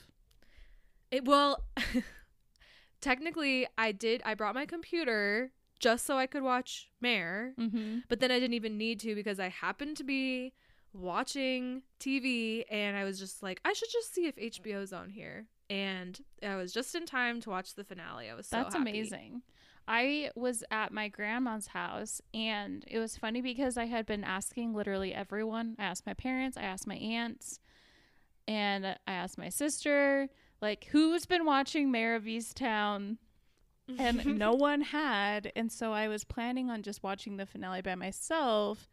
[1.10, 1.62] It well,
[3.00, 4.22] technically, I did.
[4.24, 7.98] I brought my computer just so I could watch Mare, mm-hmm.
[8.08, 10.52] but then I didn't even need to because I happened to be
[10.92, 15.46] watching TV and I was just like, I should just see if HBO's on here.
[15.70, 18.30] And I was just in time to watch the finale.
[18.30, 18.90] I was so That's happy.
[18.90, 19.42] amazing.
[19.88, 24.74] I was at my grandma's house and it was funny because I had been asking
[24.74, 25.76] literally everyone.
[25.78, 27.58] I asked my parents, I asked my aunts,
[28.46, 30.28] and I asked my sister,
[30.60, 33.16] like, who's been watching Mare of Easttown?
[33.98, 35.52] And no one had.
[35.56, 38.88] And so I was planning on just watching the finale by myself.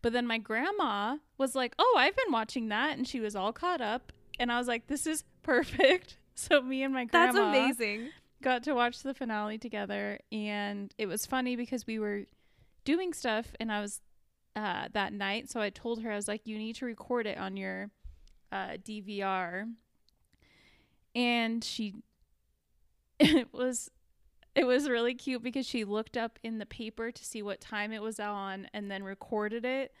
[0.00, 2.96] But then my grandma was like, oh, I've been watching that.
[2.96, 4.12] And she was all caught up.
[4.38, 6.16] And I was like, this is perfect.
[6.40, 8.10] So me and my grandma That's amazing.
[8.42, 12.24] Got to watch the finale together and it was funny because we were
[12.84, 14.00] doing stuff and I was
[14.56, 17.38] uh that night so I told her I was like you need to record it
[17.38, 17.90] on your
[18.52, 19.72] uh DVR
[21.14, 21.94] and she
[23.20, 23.90] it was
[24.54, 27.92] it was really cute because she looked up in the paper to see what time
[27.92, 29.92] it was on and then recorded it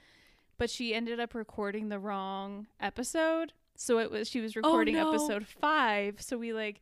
[0.58, 5.10] but she ended up recording the wrong episode so it was she was recording no.
[5.10, 6.80] episode 5 so we like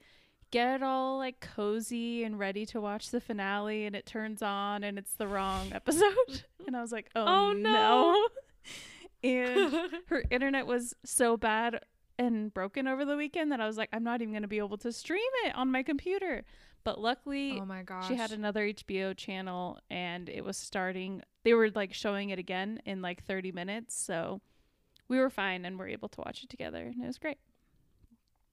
[0.50, 4.98] get all like cozy and ready to watch the finale and it turns on and
[4.98, 6.44] it's the wrong episode.
[6.66, 8.28] And i was like oh, Oh, no, no.
[9.22, 11.78] and her internet was so bad
[12.18, 14.58] and broken over the weekend that i was like i'm not even going to be
[14.58, 16.44] able to stream it on my computer.
[16.82, 18.08] But luckily oh my gosh.
[18.08, 22.80] she had another hbo channel and it was starting they were like showing it again
[22.84, 23.96] in like 30 minutes.
[23.96, 24.40] So
[25.08, 27.38] we were fine and were able to watch it together and it was great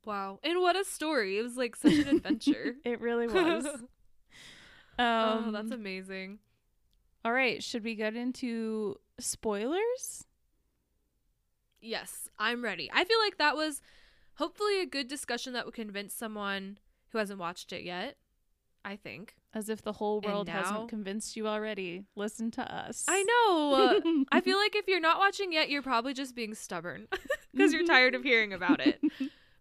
[0.05, 0.39] wow.
[0.43, 1.37] And what a story.
[1.37, 2.75] It was like such an adventure.
[2.85, 3.79] it really was um
[4.99, 6.39] oh, that's amazing.
[7.25, 10.25] All right, should we get into spoilers?
[11.79, 12.89] Yes, I'm ready.
[12.93, 13.81] I feel like that was
[14.35, 16.77] hopefully a good discussion that would convince someone
[17.09, 18.17] who hasn't watched it yet.
[18.85, 19.35] I think.
[19.53, 22.03] As if the whole world now- hasn't convinced you already.
[22.15, 23.05] Listen to us.
[23.07, 24.25] I know.
[24.31, 27.07] I feel like if you're not watching yet, you're probably just being stubborn
[27.53, 28.99] because you're tired of hearing about it.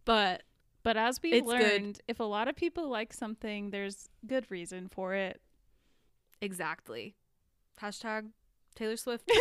[0.04, 0.42] But
[0.82, 1.60] But as we've It's good.
[1.60, 5.40] learned, if a lot of people like something, there's good reason for it.
[6.40, 7.14] exactly.
[7.80, 8.30] Hashtag
[8.74, 9.30] Taylor Swift.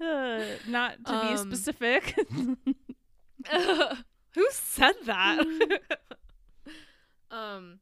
[0.00, 2.16] Uh, not to be Um, specific.
[4.34, 5.44] Who said that?
[7.30, 7.78] um,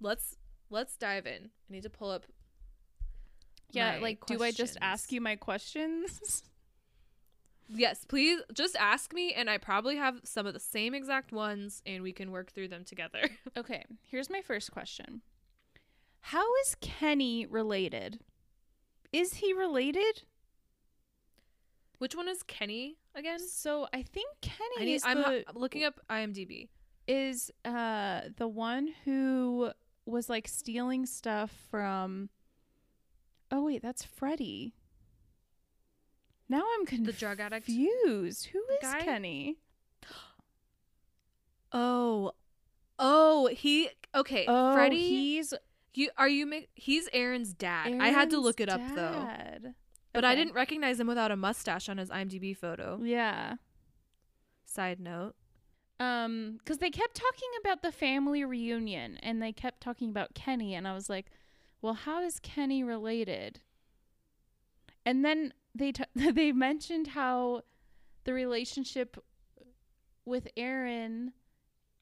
[0.00, 0.36] let's
[0.68, 1.44] let's dive in.
[1.46, 2.26] I need to pull up.
[3.70, 6.42] yeah, like, do I just ask you my questions?
[7.68, 11.82] Yes, please just ask me, and I probably have some of the same exact ones,
[11.86, 13.22] and we can work through them together.
[13.56, 15.22] okay, here's my first question
[16.20, 18.20] How is Kenny related?
[19.12, 20.22] Is he related?
[21.98, 23.38] Which one is Kenny again?
[23.38, 26.68] So I think Kenny I need, is I'm the, ha- looking up IMDb.
[27.06, 29.70] is uh the one who
[30.04, 32.28] was like stealing stuff from
[33.52, 34.74] Oh wait, that's Freddie.
[36.52, 37.16] Now I'm confused.
[37.16, 37.66] The drug addict?
[37.66, 38.46] Who is
[38.82, 39.00] Guy?
[39.00, 39.56] Kenny?
[41.72, 42.32] Oh.
[42.98, 44.44] Oh, he okay.
[44.46, 45.54] Oh, Freddie he's
[45.94, 47.96] You are you ma- he's Aaron's dad.
[47.98, 49.28] I had to look it up though.
[50.12, 53.00] But I didn't recognize him without a mustache on his IMDb photo.
[53.02, 53.54] Yeah.
[54.66, 55.32] Side note.
[55.98, 60.74] Um, because they kept talking about the family reunion and they kept talking about Kenny,
[60.74, 61.30] and I was like,
[61.80, 63.60] well, how is Kenny related?
[65.06, 67.62] And then they t- they mentioned how
[68.24, 69.22] the relationship
[70.24, 71.32] with Erin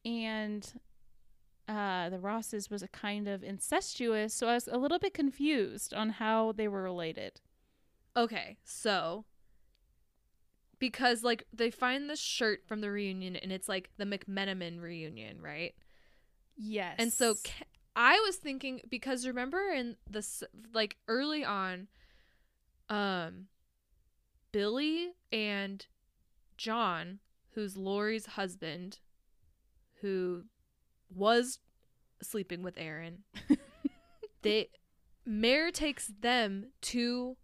[0.04, 0.72] and
[1.68, 5.94] uh, the Rosses was a kind of incestuous, so I was a little bit confused
[5.94, 7.40] on how they were related.
[8.16, 9.24] Okay, so
[10.80, 15.40] because like they find this shirt from the reunion and it's like the McMenamin reunion,
[15.40, 15.74] right?
[16.56, 16.96] Yes.
[16.98, 17.34] And so
[17.94, 20.26] I was thinking because remember in the
[20.74, 21.86] like early on
[22.88, 23.46] um
[24.52, 25.86] Billy and
[26.56, 27.18] John,
[27.54, 28.98] who's Lori's husband,
[30.00, 30.44] who
[31.14, 31.58] was
[32.22, 33.18] sleeping with Erin.
[34.42, 34.68] they
[35.26, 37.36] Mare takes them to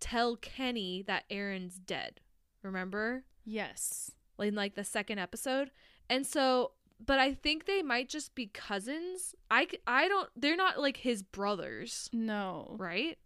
[0.00, 2.20] tell Kenny that Erin's dead.
[2.62, 3.24] Remember?
[3.44, 4.10] yes.
[4.40, 5.70] in like the second episode.
[6.10, 6.72] And so,
[7.04, 9.34] but I think they might just be cousins.
[9.50, 12.76] I I don't they're not like his brothers, No.
[12.78, 13.18] right?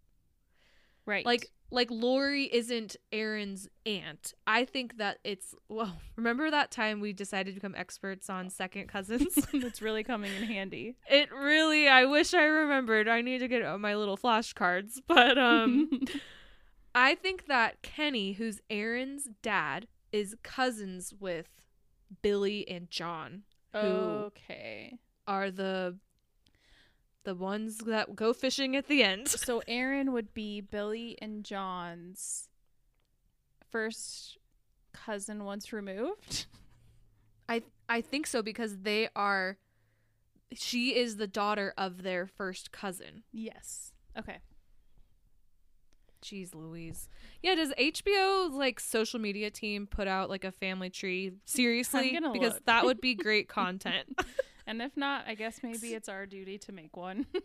[1.05, 1.25] Right.
[1.25, 4.33] Like like Lori isn't Erin's aunt.
[4.45, 8.87] I think that it's well, remember that time we decided to become experts on second
[8.87, 9.33] cousins?
[9.53, 10.95] it's really coming in handy.
[11.09, 13.07] it really I wish I remembered.
[13.07, 15.89] I need to get my little flashcards, but um
[16.95, 21.47] I think that Kenny, who's Erin's dad, is cousins with
[22.21, 24.99] Billy and John, who okay.
[25.27, 25.97] are the
[27.23, 29.27] the ones that go fishing at the end.
[29.43, 32.47] So Erin would be Billy and John's
[33.69, 34.37] first
[34.93, 36.45] cousin once removed.
[37.49, 39.57] I I think so because they are
[40.53, 43.23] she is the daughter of their first cousin.
[43.33, 43.91] Yes.
[44.17, 44.37] Okay.
[46.23, 47.09] Jeez Louise.
[47.41, 51.33] Yeah, does HBO like social media team put out like a family tree?
[51.45, 52.17] Seriously?
[52.31, 52.65] Because look.
[52.65, 54.07] that would be great content.
[54.65, 57.25] And if not, I guess maybe it's our duty to make one.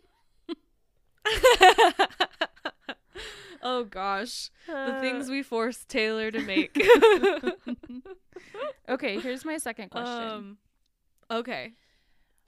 [3.63, 4.51] oh gosh.
[4.67, 6.77] The things we force Taylor to make.
[8.89, 10.29] okay, here's my second question.
[10.31, 10.59] Um,
[11.31, 11.73] okay.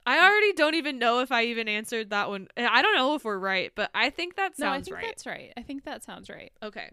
[0.05, 2.47] I already don't even know if I even answered that one.
[2.57, 5.05] I don't know if we're right, but I think that sounds no, I think right.
[5.05, 5.53] that's right.
[5.55, 6.51] I think that sounds right.
[6.63, 6.89] Okay.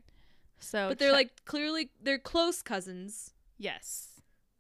[0.61, 3.33] So, but they're check- like clearly they're close cousins.
[3.59, 4.09] yes.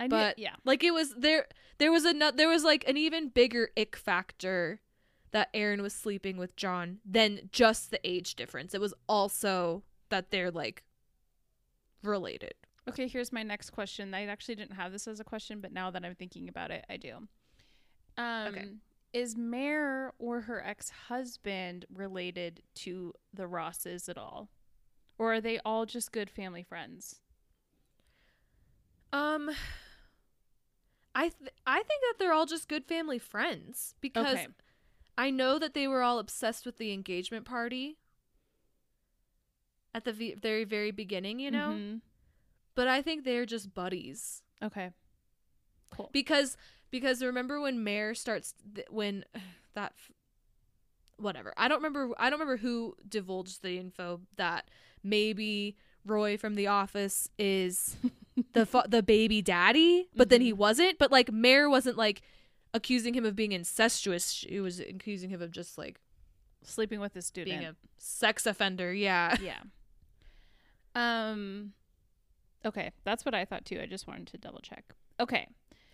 [0.00, 0.54] I knew, But yeah.
[0.64, 1.46] like it was there
[1.78, 4.80] there was a there was like an even bigger ick factor
[5.30, 8.74] that Erin was sleeping with John than just the age difference.
[8.74, 10.82] It was also that they're like
[12.02, 12.54] related.
[12.88, 14.14] Okay, here's my next question.
[14.14, 16.86] I actually didn't have this as a question, but now that I'm thinking about it,
[16.88, 17.28] I do.
[18.16, 18.80] Um,
[19.12, 24.48] Is Mare or her ex husband related to the Rosses at all?
[25.18, 27.20] Or are they all just good family friends?
[29.12, 29.50] Um
[31.18, 34.46] I th- I think that they're all just good family friends because Okay.
[35.16, 37.98] I know that they were all obsessed with the engagement party
[39.94, 41.70] at the v- very very beginning, you know?
[41.70, 42.00] Mhm.
[42.74, 44.42] But I think they're just buddies.
[44.62, 44.90] Okay.
[45.90, 46.10] Cool.
[46.12, 46.56] because
[46.90, 49.24] because remember when Mare starts th- when
[49.74, 50.12] that f-
[51.16, 54.68] whatever I don't remember I don't remember who divulged the info that
[55.02, 57.96] maybe Roy from The Office is
[58.52, 60.98] the fa- the baby daddy, but then he wasn't.
[60.98, 62.22] But like Mare wasn't like
[62.74, 64.30] accusing him of being incestuous.
[64.30, 66.00] She was accusing him of just like
[66.62, 67.58] Sleeping with a student.
[67.58, 68.92] being a sex offender.
[68.92, 69.36] Yeah.
[69.40, 69.60] yeah.
[70.94, 71.72] Um.
[72.64, 73.80] Okay, that's what I thought too.
[73.80, 74.84] I just wanted to double check.
[75.20, 75.46] Okay.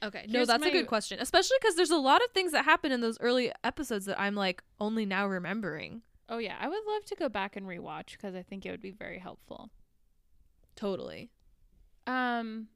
[0.03, 0.27] Okay.
[0.29, 3.01] No, that's a good question, especially because there's a lot of things that happen in
[3.01, 6.03] those early episodes that I'm like only now remembering.
[6.29, 8.83] Oh yeah, I would love to go back and rewatch because I think it would
[8.83, 9.71] be very helpful.
[10.77, 11.31] Totally.
[12.07, 12.69] Um,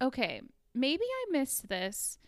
[0.00, 0.42] okay,
[0.74, 2.18] maybe I missed this,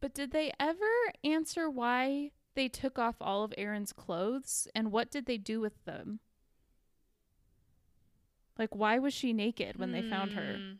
[0.00, 5.10] but did they ever answer why they took off all of Erin's clothes and what
[5.10, 6.20] did they do with them?
[8.58, 10.56] Like, why was she naked when they found her?
[10.58, 10.72] Hmm.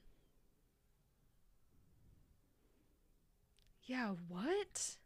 [3.85, 4.97] Yeah, what?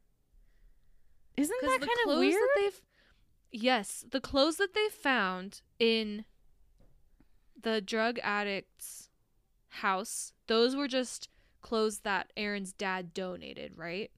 [1.36, 2.34] Isn't that kind of weird?
[2.34, 2.80] that they've
[3.52, 6.24] Yes, the clothes that they found in
[7.60, 9.05] the drug addict's
[9.76, 11.28] house, those were just
[11.62, 14.10] clothes that Erin's dad donated, right?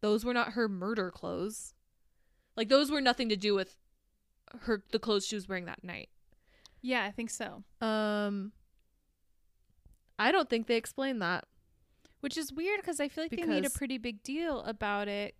[0.00, 1.74] Those were not her murder clothes.
[2.56, 3.76] Like those were nothing to do with
[4.62, 6.08] her the clothes she was wearing that night.
[6.82, 7.64] Yeah, I think so.
[7.80, 8.52] Um
[10.18, 11.44] I don't think they explained that.
[12.20, 15.34] Which is weird because I feel like they made a pretty big deal about it,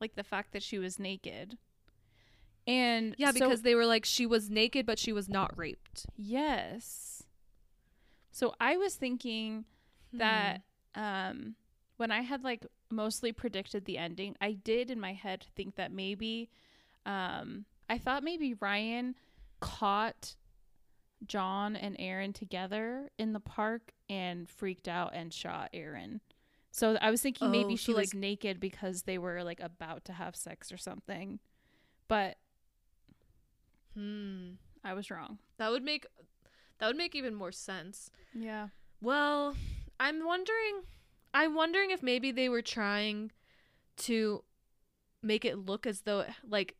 [0.00, 1.58] like the fact that she was naked.
[2.66, 6.06] And Yeah, so- because they were like she was naked but she was not raped.
[6.16, 7.13] yes.
[8.34, 9.64] So I was thinking
[10.12, 10.62] that
[10.94, 11.00] Hmm.
[11.00, 11.54] um
[11.98, 15.92] when I had like mostly predicted the ending, I did in my head think that
[15.92, 16.50] maybe
[17.06, 19.14] um I thought maybe Ryan
[19.60, 20.34] caught
[21.26, 26.20] John and Erin together in the park and freaked out and shot Erin.
[26.72, 29.60] So I was thinking maybe Oh, she so, was like- naked because they were like
[29.60, 31.38] about to have sex or something.
[32.08, 32.36] But
[33.94, 34.54] Hmm.
[34.82, 35.38] I was wrong.
[35.58, 36.04] That would make
[36.78, 38.10] that would make even more sense.
[38.34, 38.68] Yeah.
[39.00, 39.56] Well,
[40.00, 40.82] I'm wondering
[41.32, 43.32] I'm wondering if maybe they were trying
[43.98, 44.44] to
[45.22, 46.76] make it look as though like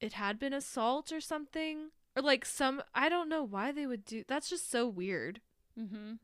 [0.00, 4.04] it had been assault or something or like some I don't know why they would
[4.04, 5.40] do That's just so weird.
[5.78, 6.18] Mhm.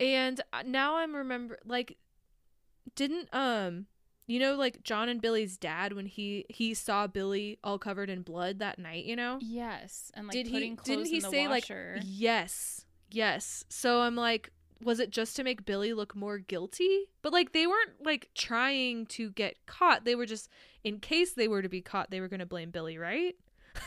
[0.00, 1.98] And uh, now I'm remember like
[2.96, 3.86] didn't um
[4.26, 8.22] you know like John and Billy's dad when he he saw Billy all covered in
[8.22, 9.38] blood that night, you know?
[9.40, 11.64] Yes, and like Did he- didn't he say, like.
[12.02, 12.86] Yes.
[13.10, 13.64] Yes.
[13.68, 14.50] So I'm like,
[14.82, 17.10] was it just to make Billy look more guilty?
[17.22, 20.04] But like they weren't like trying to get caught.
[20.04, 20.48] They were just
[20.84, 23.36] in case they were to be caught, they were going to blame Billy, right?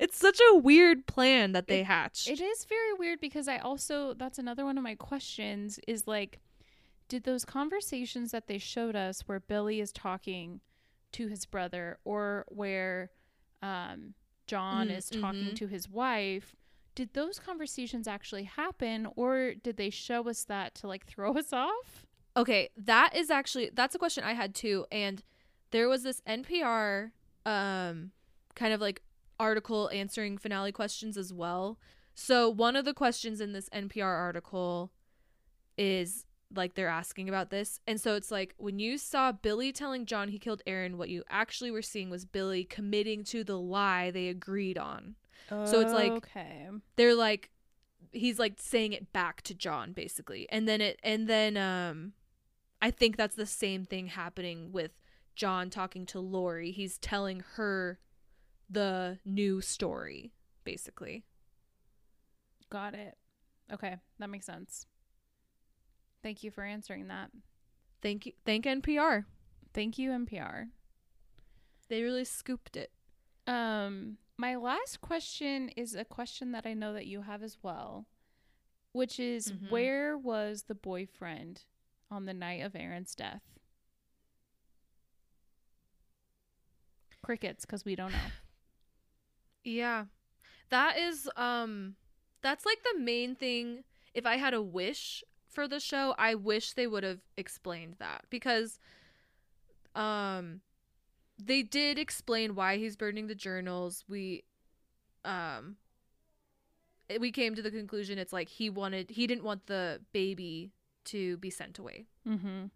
[0.00, 2.28] it's such a weird plan that they hatched.
[2.28, 6.40] It is very weird because I also that's another one of my questions is like
[7.12, 10.62] did those conversations that they showed us where Billy is talking
[11.12, 13.10] to his brother or where
[13.60, 14.14] um
[14.46, 15.54] John Mm, is talking mhm.
[15.56, 16.56] to his wife
[16.94, 21.52] did those conversations actually happen or did they show us that to like throw us
[21.52, 22.06] off?
[22.34, 25.22] Okay, that is actually that's a question I had too and
[25.70, 27.10] there was this NPR
[27.44, 28.12] um
[28.54, 29.02] kind of like
[29.38, 31.78] article answering finale questions as well.
[32.14, 34.92] So one of the questions in this NPR article
[35.76, 36.24] is
[36.54, 37.80] like they're asking about this.
[37.86, 41.22] And so it's like when you saw Billy telling John he killed Erin, what you
[41.28, 45.14] actually were seeing was Billy committing to the lie they agreed on.
[45.48, 46.68] So it's like- okay.
[46.96, 47.50] They're like
[48.10, 50.46] he's like saying it back to John basically.
[50.50, 52.12] And then it and then um
[52.80, 54.90] I think that's the same thing happening with
[55.36, 56.72] John talking to Lori.
[56.72, 57.98] He's telling her
[58.68, 60.32] the new story
[60.64, 61.24] basically.
[62.70, 63.16] Got it.
[63.72, 64.86] Okay, that makes sense.
[66.22, 67.30] Thank you for answering that.
[68.00, 69.24] Thank you thank NPR.
[69.74, 70.68] Thank you NPR.
[71.88, 72.90] They really scooped it.
[73.46, 78.06] Um, my last question is a question that I know that you have as well,
[78.92, 79.70] which is Mhm.
[79.70, 81.64] where was the boyfriend
[82.10, 83.42] on the night of Erin's death?
[87.22, 88.18] Crickets, because we don't know.
[89.64, 90.06] Yeah.
[90.70, 91.94] That is um
[92.42, 96.72] that's like the main thing if I had a wish for the show, I wish
[96.72, 98.78] they would have explained that because
[99.94, 100.60] um
[101.42, 104.04] they did explain why he's burning the journals.
[104.08, 104.44] We
[105.24, 105.76] um
[107.20, 110.72] we came to the conclusion it's like he wanted he didn't want the baby
[111.06, 112.06] to be sent away.
[112.26, 112.66] Mm-hmm.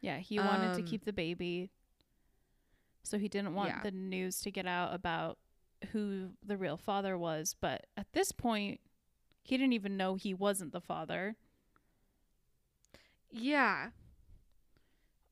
[0.00, 1.70] Yeah, he wanted to Um, keep the baby,
[3.02, 3.82] so he didn't want Yeah.
[3.82, 5.38] the news to get out about
[5.92, 7.54] who the real father was.
[7.60, 8.80] But at this point,
[9.42, 11.36] he didn't even know he wasn't the father
[13.30, 13.90] Yeah.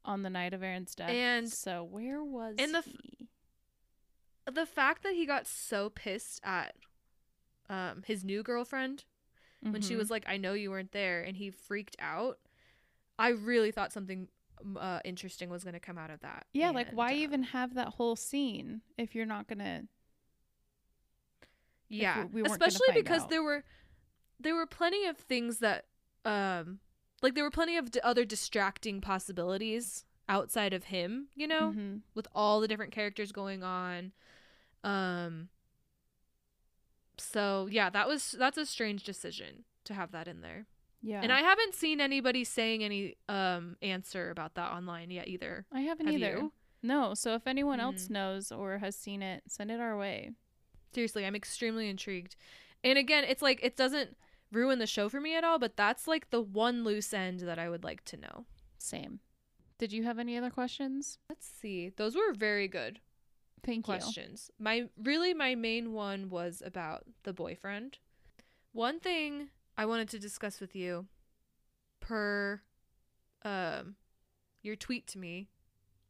[0.05, 1.11] on the night of Erin's death.
[1.11, 3.29] And- so, where was and the he?
[4.51, 6.75] The fact that he got so pissed at
[7.69, 9.05] um his new girlfriend
[9.61, 12.39] when she was like, "I know you weren't there," and he freaked out.
[13.19, 14.29] I really thought something
[14.77, 16.47] uh, interesting was going to come out of that.
[16.53, 19.83] yeah, like why uh, even have that whole scene if you're not gonna?
[21.89, 23.31] Yeah, we- we especially because out.
[23.31, 23.65] there were
[24.41, 25.87] there were plenty of things that
[26.25, 26.81] um
[27.23, 31.29] like there were plenty of d- other distracting possibilities outside of him.
[31.35, 32.03] You know, Mhm.
[32.15, 34.13] with all the different characters going on.
[34.85, 35.49] Um.
[37.17, 40.67] So yeah, that was that's a strange decision to have that in there.
[41.01, 45.65] Yeah, And I haven't seen anybody saying any um answer about that online yet either.
[45.73, 46.37] I haven't Have either.
[46.39, 46.53] you?
[46.83, 48.11] No, so if anyone else Mm.
[48.11, 50.31] knows or has seen it, send it our way.
[50.93, 52.37] Seriously, I'm extremely intrigued.
[52.85, 54.17] And again, it's like it doesn't
[54.53, 57.59] ruin the show for me at all, but that's like the one loose end that
[57.59, 58.45] I would like to know.
[58.79, 59.21] Same.
[59.79, 61.19] Did you have any other questions?
[61.29, 61.91] Let's see.
[61.97, 63.01] Those were very good
[63.65, 63.95] Thank you.
[63.95, 64.51] questions.
[64.59, 67.99] My really my main one was about the boyfriend.
[68.73, 71.07] One thing I wanted to discuss with you
[72.01, 72.63] per
[73.45, 73.97] um
[74.63, 75.49] your tweet to me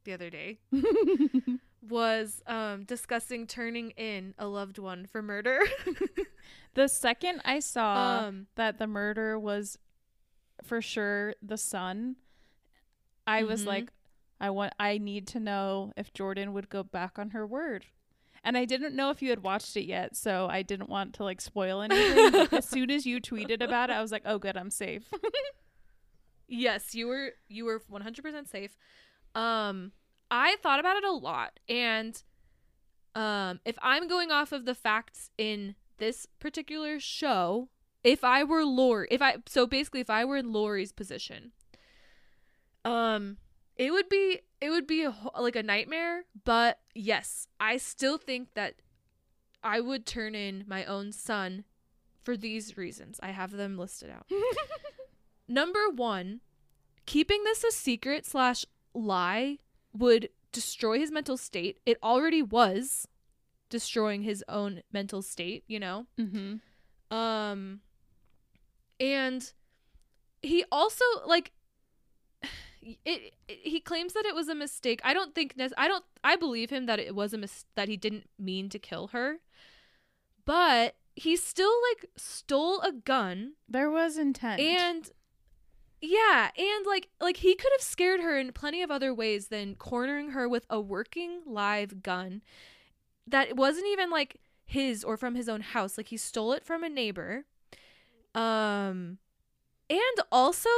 [0.05, 0.59] the other day
[1.89, 5.61] was um discussing turning in a loved one for murder.
[6.75, 9.79] The second I saw um that the murder was
[10.63, 12.17] for sure the son,
[13.27, 13.67] I was Mhm.
[13.67, 13.93] like,
[14.41, 17.87] I want I need to know if Jordan would go back on her word.
[18.45, 21.25] And I didn't know if you had watched it yet, so I didn't want to
[21.25, 22.47] like spoil anything.
[22.53, 25.13] as soon as you tweeted about it, I was like, "Oh, good, I'm safe."
[26.47, 28.77] Yes, you were you were 100% safe.
[29.35, 29.93] Um
[30.31, 32.23] I thought about it a lot and
[33.15, 37.69] um if I'm going off of the facts in this particular show,
[38.05, 41.53] if I were Lori, if I so basically if I were in Lori's position,
[42.85, 43.39] um
[43.77, 48.55] it would be it would be a, like a nightmare, but yes, I still think
[48.55, 48.75] that
[49.63, 51.65] I would turn in my own son
[52.23, 53.19] for these reasons.
[53.23, 54.27] I have them listed out.
[55.49, 56.41] Number one,
[57.07, 58.65] keeping this a secret slash
[58.95, 59.59] lie
[59.93, 61.79] would destroy his mental state.
[61.87, 63.07] It already was
[63.69, 66.07] destroying his own mental state, you know?
[66.19, 67.15] mm-hmm.
[67.15, 67.81] Um
[69.01, 69.53] and
[70.43, 71.53] he also like
[72.83, 75.01] it, it he claims that it was a mistake.
[75.05, 77.97] I don't think I don't I believe him that it was a mis- that he
[77.97, 79.39] didn't mean to kill her.
[80.45, 84.61] But he still like stole a gun There was intent.
[84.61, 85.11] and
[86.01, 89.75] yeah, and like like he could have scared her in plenty of other ways than
[89.75, 92.43] cornering her with a working live gun
[93.27, 95.97] that wasn't even like his or from his own house.
[95.99, 97.45] Like he stole it from a neighbor.
[98.35, 99.19] Um
[99.91, 100.71] and also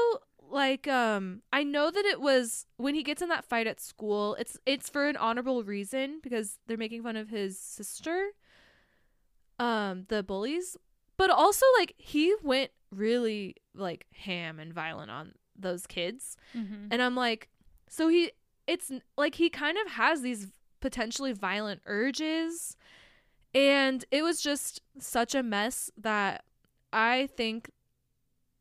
[0.51, 4.37] like um I know that it was when he gets in that fight at school,
[4.37, 8.31] it's it's for an honorable reason because they're making fun of his sister.
[9.59, 10.77] Um the bullies,
[11.17, 16.37] but also like he went really like ham and violent on those kids.
[16.57, 16.89] Mhm.
[16.91, 17.49] And I'm like,
[17.89, 18.33] so he,
[18.67, 20.49] it's like he kind of has these
[20.81, 22.77] potentially violent urges.
[23.55, 26.45] And it was just such a mess that
[26.93, 27.71] I think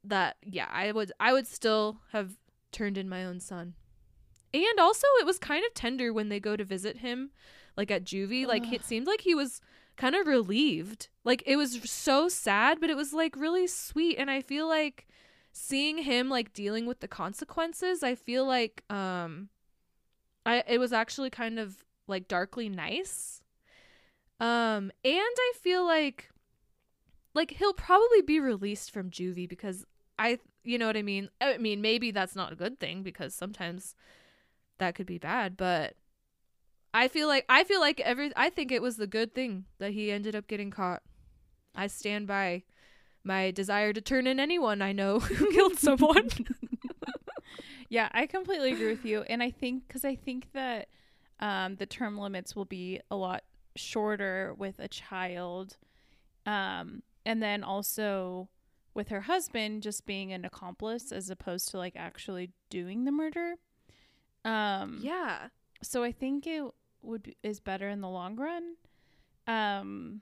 [0.04, 2.38] that, yeah, I would, I would still have
[2.72, 3.76] turned in my own son.
[4.54, 7.30] And also, it was kind of tender when they go to visit him,
[7.78, 8.48] like at juvie.
[8.48, 8.74] Like, Ugh.
[8.74, 9.62] it seemed like he was
[10.00, 11.10] kind of relieved.
[11.24, 14.18] Like, it was so sad, but it was like really sweet.
[14.18, 15.06] And I feel like
[15.52, 19.50] seeing him like dealing with the consequences i feel like um
[20.46, 23.42] i it was actually kind of like darkly nice
[24.40, 26.30] um and i feel like
[27.34, 29.86] like he'll probably be released from juvie because
[30.18, 33.34] i you know what i mean i mean maybe that's not a good thing because
[33.34, 33.96] sometimes
[34.78, 35.96] that could be bad but
[36.94, 39.92] i feel like i feel like every i think it was the good thing that
[39.92, 41.02] he ended up getting caught
[41.76, 42.64] i stand by
[43.24, 46.30] my desire to turn in anyone I know who killed someone.
[47.92, 50.90] Yeah, I completely agree with you, and I think because I think that
[51.40, 53.42] um, the term limits will be a lot
[53.76, 55.76] shorter with a child,
[56.46, 58.48] um, and then also
[58.94, 63.56] with her husband just being an accomplice as opposed to like actually doing the murder.
[64.46, 65.48] Um, yeah.
[65.82, 66.64] so I think it
[67.02, 68.76] would be, is better in the long run.
[69.48, 70.22] Um,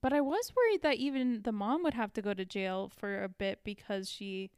[0.00, 3.22] but I was worried that even the mom would have to go to jail for
[3.22, 4.50] a bit because she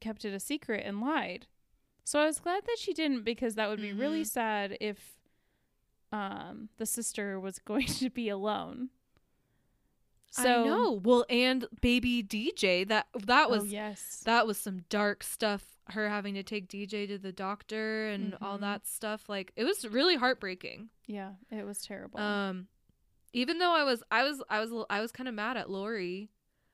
[0.00, 1.46] kept it a secret and lied.
[2.04, 4.26] So I was glad that she didn't because that would be really Mhm.
[4.26, 5.16] sad if
[6.12, 8.90] um the sister was going to be alone.
[10.30, 10.92] So I know.
[11.02, 14.22] Well, and baby DJ that that was oh, yes.
[14.24, 15.64] that was some dark stuff.
[15.88, 18.60] Her having to take DJ to the doctor and all Mhm.
[18.60, 19.28] that stuff.
[19.28, 20.90] Like it was really heartbreaking.
[21.06, 22.20] yeah, it was terrible.
[22.20, 22.68] Um,
[23.32, 26.30] even though I was I was I was I was kind of mad at Lori,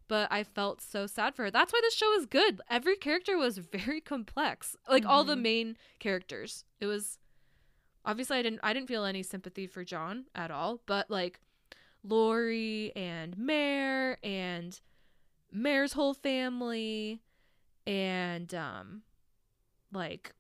[0.07, 1.51] but I felt so sad for her.
[1.51, 2.61] That's why this show is good.
[2.69, 4.77] Every character was very complex.
[4.87, 5.41] Like all the Mhm.
[5.43, 6.67] main characters.
[6.79, 7.19] It was
[8.05, 11.41] obviously I didn't I didn't feel any sympathy for John at all, but like
[12.09, 14.81] Lori and Mare and
[15.53, 17.21] Mare's whole family
[17.87, 19.03] and um
[19.93, 20.33] like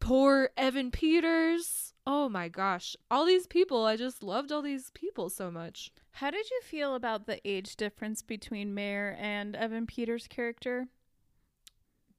[0.00, 1.92] poor Evan Peters.
[2.06, 2.96] Oh my gosh.
[3.10, 5.90] All these people, I just loved all these people so much.
[6.12, 10.88] How did you feel about the age difference between Mare and Evan Peters' character?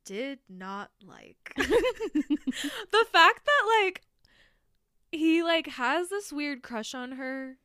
[0.06, 4.02] Did not like the fact that like
[5.12, 7.58] he like has this weird crush on her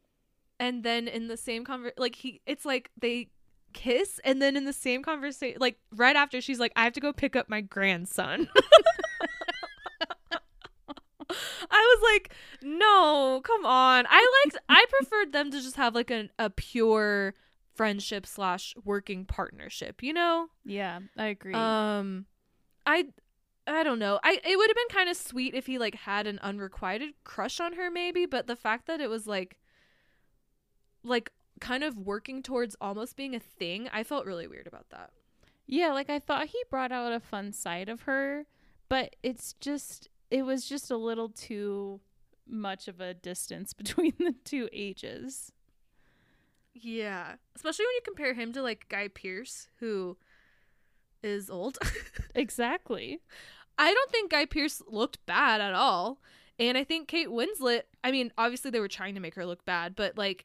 [0.58, 3.28] and then in the same conver like he it's like they
[3.72, 7.00] kiss and then in the same conversation like right after she's like I have to
[7.00, 8.48] go pick up my grandson.
[11.70, 12.32] I was like,
[12.62, 14.06] no, come on.
[14.08, 17.34] I liked I preferred them to just have like a, a pure
[17.74, 20.48] friendship slash working partnership, you know?
[20.64, 21.54] Yeah, I agree.
[21.54, 22.26] Um
[22.86, 23.06] I
[23.66, 24.20] I don't know.
[24.22, 27.58] I it would have been kind of sweet if he like had an unrequited crush
[27.58, 29.58] on her maybe, but the fact that it was like
[31.04, 31.30] like
[31.60, 35.10] kind of working towards almost being a thing, I felt really weird about that.
[35.66, 38.46] Yeah, like I thought he brought out a fun side of her,
[38.88, 42.00] but it's just it was just a little too
[42.46, 45.52] much of a distance between the two ages.
[46.74, 50.16] Yeah, especially when you compare him to like Guy Pearce who
[51.22, 51.78] is old.
[52.34, 53.20] exactly.
[53.78, 56.20] I don't think Guy Pearce looked bad at all.
[56.58, 59.64] And I think Kate Winslet, I mean, obviously they were trying to make her look
[59.64, 60.44] bad, but like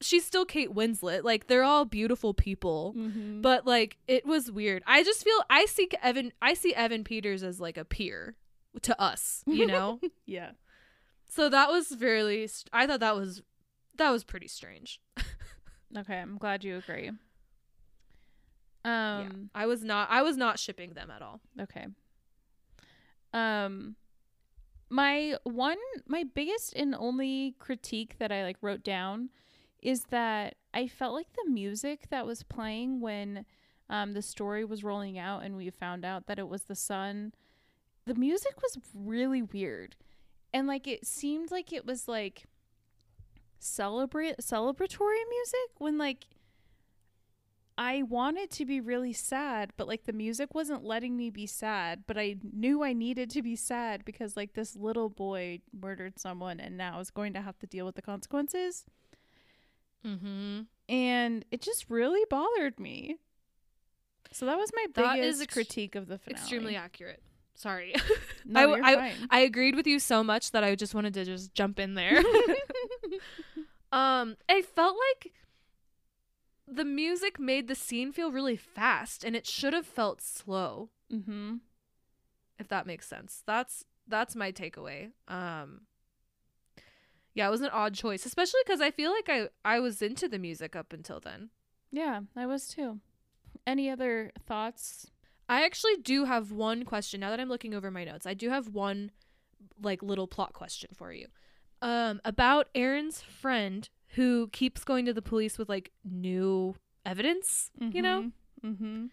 [0.00, 1.24] she's still Kate Winslet.
[1.24, 2.94] Like they're all beautiful people.
[2.96, 3.40] Mm-hmm.
[3.40, 4.82] But like it was weird.
[4.86, 8.36] I just feel I see Evan I see Evan Peters as like a peer
[8.82, 10.00] to us, you know?
[10.26, 10.50] yeah.
[11.28, 13.42] so that was very I thought that was
[13.96, 15.00] that was pretty strange.
[15.96, 17.12] Okay, I'm glad you agree.
[18.84, 19.20] yeah.
[19.20, 21.40] Um I was not I was not shipping them at all.
[21.60, 21.86] okay.
[23.32, 23.94] Um
[24.90, 29.30] my one my biggest and only critique that I like wrote down
[29.86, 33.46] is that I felt like the music that was playing when
[33.88, 37.32] um the story was rolling out and we found out that it was the son
[38.04, 39.94] the music was really weird
[40.52, 42.46] and like it seemed like it was like
[43.60, 46.26] celebrate celebratory music when like
[47.78, 52.04] I wanted to be really sad, but like the music wasn't letting me be sad,
[52.06, 56.58] but I knew I needed to be sad because like this little boy murdered someone
[56.58, 58.86] and now is going to have to deal with the consequences.
[60.06, 60.60] Mm-hmm.
[60.88, 63.16] And it just really bothered me.
[64.32, 66.40] So that was my That biggest ex- critique of the finale.
[66.40, 67.22] Extremely accurate.
[67.54, 67.94] Sorry.
[68.44, 69.14] No, I- I-.
[69.30, 72.18] I agreed with you so much that I just wanted to just jump in there.
[73.92, 75.32] um, I felt like
[76.68, 81.56] the music made the scene feel really fast and it should have felt slow, mm-hmm.
[82.58, 83.42] if that makes sense.
[83.46, 85.10] That's that's my takeaway.
[85.28, 85.82] Um
[87.36, 90.26] Yeah, it was an odd choice, especially cuz I feel like I I was into
[90.26, 91.50] the music up until then.
[91.92, 93.00] Yeah, I was too.
[93.66, 95.10] Any other thoughts?
[95.48, 98.26] I actually do have one question now that I'm looking over my notes.
[98.26, 99.10] I do have one
[99.80, 101.26] like little plot question for you.
[101.82, 106.74] Um about Erin's friend who keeps going to the police with like new
[107.04, 108.30] evidence, you know?
[108.64, 109.06] Mm-hmm.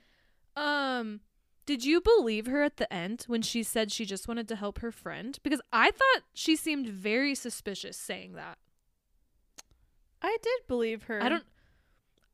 [0.56, 1.20] Um
[1.66, 4.80] did you believe her at the end when she said she just wanted to help
[4.80, 5.40] her friend?
[5.44, 8.58] Because I thought she seemed very suspicious saying that.
[10.22, 11.22] I did believe her.
[11.22, 11.44] I don't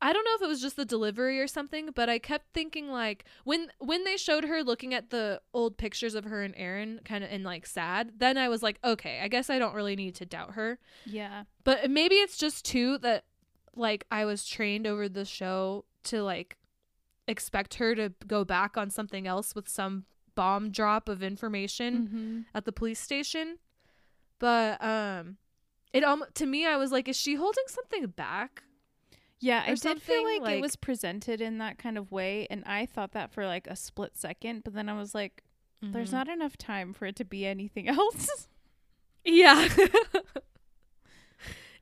[0.02, 2.88] I don't know if it was just the delivery or something, but I kept thinking
[2.88, 7.00] like when when they showed her looking at the old pictures of her and Erin
[7.04, 9.96] kind of and like sad, then I was like, okay, I guess I don't really
[9.96, 10.78] need to doubt her.
[11.04, 11.44] Yeah.
[11.64, 13.24] But maybe it's just too that
[13.74, 16.56] like I was trained over the show to like
[17.30, 20.04] expect her to go back on something else with some
[20.34, 22.40] bomb drop of information Mm-hmm.
[22.54, 23.58] at the police station.
[24.38, 25.36] But um
[25.92, 28.62] it um to me I was like is she holding something back?
[29.42, 32.62] Yeah, I did feel like, like- it was presented in that kind of way, and
[32.66, 35.42] I thought that for like a split second, but then I was like,
[35.80, 36.12] "There's Mhm.
[36.12, 38.48] not enough time for it to be anything else."
[39.24, 39.66] Yeah.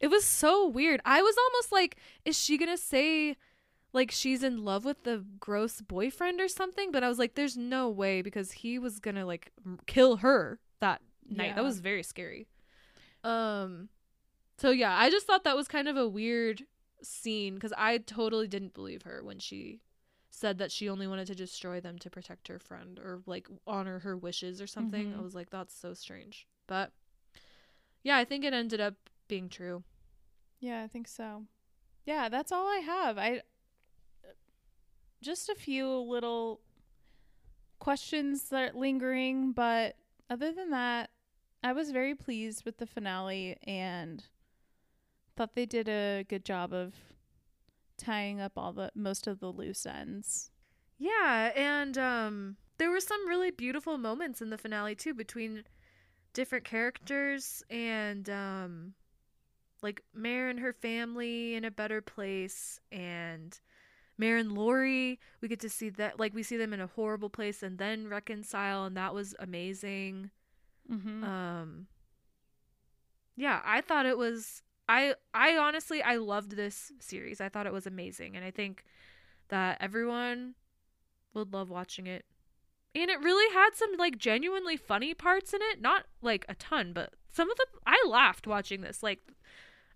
[0.01, 1.01] it was so weird.
[1.05, 3.37] I was almost like, is she going to say
[3.93, 6.91] like she's in love with the gross boyfriend or something?
[6.93, 10.17] But I was like, there's no way because he was going to like m- kill
[10.19, 11.49] her that night.
[11.49, 11.55] Yeah.
[11.55, 12.47] That was very scary.
[13.25, 13.89] Um,
[14.59, 16.63] so yeah, I just thought that was kind of a weird
[17.03, 19.81] scene because I totally didn't believe her when she
[20.31, 24.01] said that she only wanted to destroy them to protect her friend or like honor
[24.01, 25.15] her wishes or something.
[25.15, 25.23] I Mhm.
[25.23, 26.47] was like, that's so strange.
[26.67, 26.93] But
[28.03, 28.95] yeah, I think it ended up
[29.27, 29.83] being true.
[30.61, 31.45] yeah, I think so.
[32.05, 33.17] Yeah, that's all I have.
[33.19, 33.43] I
[35.23, 36.61] just a few little
[37.79, 39.97] questions that are lingering, but
[40.31, 41.11] other than that,
[41.63, 44.25] I was very pleased with the finale and
[45.37, 46.95] thought they did a good job of
[47.97, 50.51] tying up all the most of the loose ends.
[50.99, 55.65] Yeah, and um there were some really beautiful moments in the finale too between
[56.33, 58.95] different characters and um
[59.83, 63.59] like Mare and her family in a better place and
[64.19, 67.31] Mare and Lori, we get to see that like we see them in a horrible
[67.31, 70.31] place and then reconcile and that was amazing.
[70.91, 71.25] Mm-hmm.
[71.25, 71.87] Um
[73.37, 77.41] Yeah, I thought it was I I honestly I loved this series.
[77.41, 78.85] I thought it was amazing and I think
[79.49, 80.55] that everyone
[81.35, 82.25] would love watching it.
[82.95, 86.93] And it really had some like genuinely funny parts in it, not like a ton,
[86.93, 89.03] but some of the I laughed watching this.
[89.03, 89.21] Like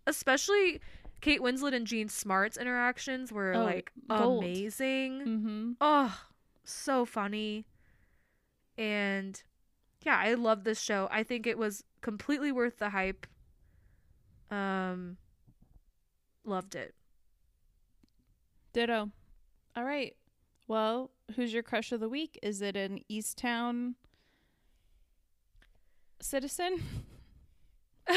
[0.06, 0.80] especially
[1.22, 4.44] Kate Winslet and Jean Smart's interactions were Oh, like gold.
[4.44, 5.20] amazing.
[5.20, 5.70] mm-hmm.
[5.80, 6.20] Oh,
[6.64, 7.64] so funny.
[8.76, 9.40] And
[10.04, 11.08] yeah, I love this show.
[11.10, 13.26] I think it was completely worth the hype.
[14.50, 15.16] Um
[16.44, 16.94] loved it.
[18.72, 19.10] Ditto.
[19.76, 20.16] All right.
[20.66, 22.38] Well, who's your crush of the week?
[22.42, 23.94] Is it an Easttown
[26.20, 26.82] citizen?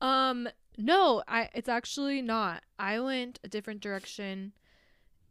[0.00, 2.62] um no, I it's actually not.
[2.78, 4.52] I went a different direction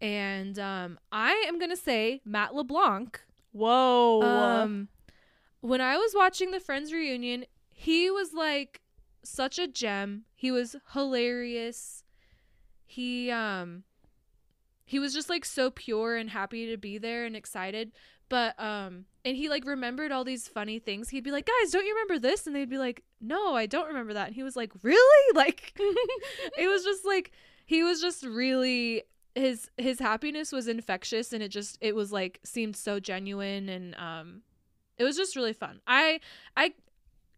[0.02, 3.20] and um I am going to say Matt LeBlanc.
[3.52, 4.22] Whoa.
[4.22, 4.90] Um
[5.62, 8.82] when I was watching the Friends reunion, he was like
[9.24, 10.26] such a gem.
[10.36, 12.04] He was hilarious.
[12.86, 13.84] He um
[14.86, 17.92] he was just like so pure and happy to be there and excited.
[18.30, 21.10] But um and he like remembered all these funny things.
[21.10, 23.88] He'd be like, "Guys, don't you remember this?" And they'd be like, "No, I don't
[23.88, 25.00] remember that." And he was like, "Really?"
[25.36, 25.74] Like
[26.58, 27.32] it was just like
[27.66, 29.04] he was just really
[29.36, 33.96] his his happiness was infectious and it just it was like seemed so genuine and
[33.96, 34.42] um
[34.98, 35.80] it was just really fun.
[35.88, 36.20] I
[36.58, 36.74] I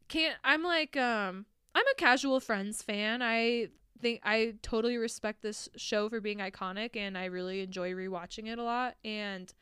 [0.08, 3.22] can't I'm like um I'm a casual friends fan.
[3.22, 3.68] I
[4.02, 8.58] think I totally respect this show for being iconic and I really enjoy rewatching it
[8.58, 9.54] a lot and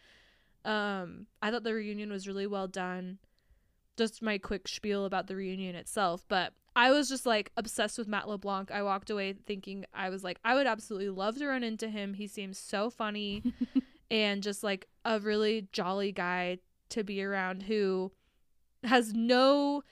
[0.66, 3.20] um I thought the reunion was really well done.
[3.97, 8.07] Just my quick spiel about the reunion itself, but I was just like obsessed with
[8.07, 8.72] Matt LeBlanc.
[8.72, 12.14] I walked away thinking I was like I would absolutely love to run into him.
[12.14, 13.43] He seems so funny
[14.12, 18.12] and just like a really jolly guy to be around who
[18.84, 19.84] has no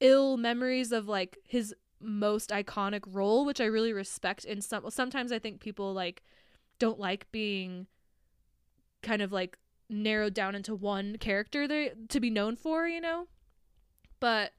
[0.00, 4.44] ill memories of like his most iconic role, which I really respect.
[4.44, 6.22] And some sometimes I think people like
[6.78, 7.86] don't like being
[9.02, 9.56] kind of like
[9.88, 13.28] narrowed down into one character they to be known for, you know.
[14.20, 14.52] But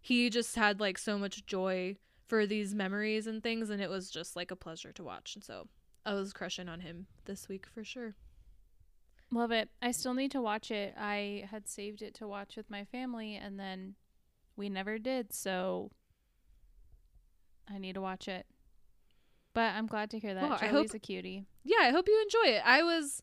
[0.00, 4.10] he just had like so much joy for these memories and things, and it was
[4.10, 5.34] just like a pleasure to watch.
[5.34, 5.68] And so
[6.04, 8.14] I was crushing on him this week for sure.
[9.30, 9.70] Love it.
[9.80, 10.94] I still need to watch it.
[10.98, 13.94] I had saved it to watch with my family and then
[14.56, 15.90] we never did, so
[17.72, 18.46] I need to watch it.
[19.54, 20.42] But I'm glad to hear that.
[20.42, 21.46] Well, I Joey's hope- a cutie.
[21.64, 22.62] Yeah, I hope you enjoy it.
[22.64, 23.22] I was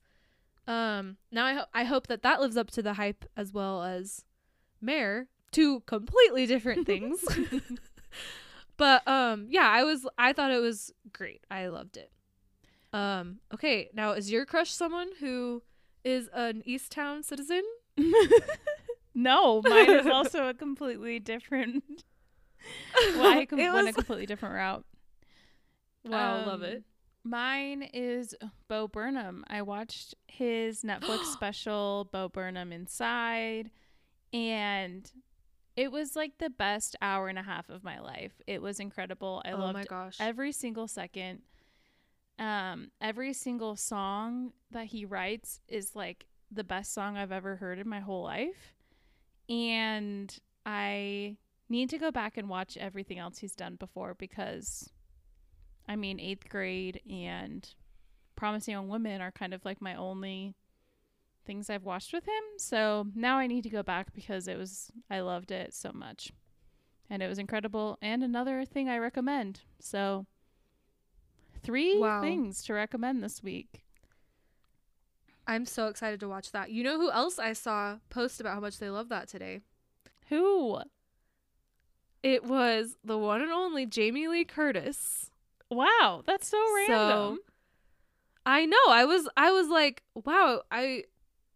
[0.69, 3.83] um now I ho- I hope that that lives up to the hype as well
[3.83, 4.23] as
[4.79, 7.23] Mare, two completely different things.
[8.77, 11.43] but um yeah, I was I thought it was great.
[11.51, 12.11] I loved it.
[12.93, 15.63] Um okay, now is your crush someone who
[16.03, 17.63] is an Easttown citizen?
[19.15, 21.83] no, mine is also a completely different.
[23.15, 24.85] well, I com- It went a completely different route.
[26.05, 26.83] Wow, I love Um, it.
[27.29, 28.33] Mine is
[28.67, 29.43] Bo Burnham.
[29.47, 33.69] I watched his Netflix special, Bo Burnham Inside,
[34.33, 35.11] and
[35.75, 38.41] it was like the best hour and a half of my life.
[38.47, 39.43] It was incredible.
[39.45, 40.17] I oh loved my gosh.
[40.19, 41.41] every single second.
[42.39, 47.77] Um, every single song that he writes is like the best song I've ever heard
[47.77, 48.73] in my whole life.
[49.47, 51.37] And I
[51.69, 54.89] need to go back and watch everything else he's done before because
[55.89, 57.67] I mean, eighth grade and
[58.35, 60.55] Promising Young Women are kind of like my only
[61.45, 62.43] things I've watched with him.
[62.57, 66.31] So now I need to go back because it was, I loved it so much.
[67.09, 67.97] And it was incredible.
[68.03, 69.61] And another thing I recommend.
[69.79, 70.27] So,
[71.63, 72.21] three Wow.
[72.21, 73.83] things to recommend this week.
[75.47, 76.69] I'm so excited to watch that.
[76.69, 79.61] You know who else I saw post about how much they love that today?
[80.27, 80.81] Who?
[82.21, 85.31] It was the one and only Jamie Lee Curtis.
[85.69, 87.39] Wow, that's so random.
[88.45, 88.77] I know.
[88.87, 91.03] I was I was like, wow, I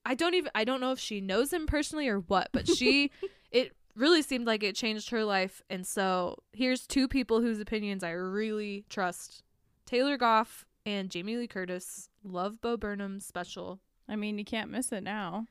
[0.05, 3.11] I don't even I don't know if she knows him personally or what, but she
[3.51, 5.61] it really seemed like it changed her life.
[5.69, 9.43] And so here's two people whose opinions I really trust.
[9.85, 12.09] Taylor Goff and Jamie Lee Curtis.
[12.23, 13.79] Love Bo Burnham's special.
[14.07, 15.47] I mean, you can't miss it now.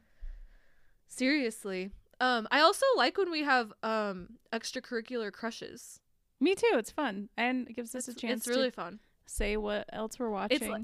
[1.09, 1.91] Seriously.
[2.21, 5.99] Um I also like when we have um extracurricular crushes.
[6.43, 6.73] Me too.
[6.75, 9.01] It's fun and it gives us It's, a chance it's really to fun.
[9.27, 10.71] say what else we're watching.
[10.71, 10.83] like-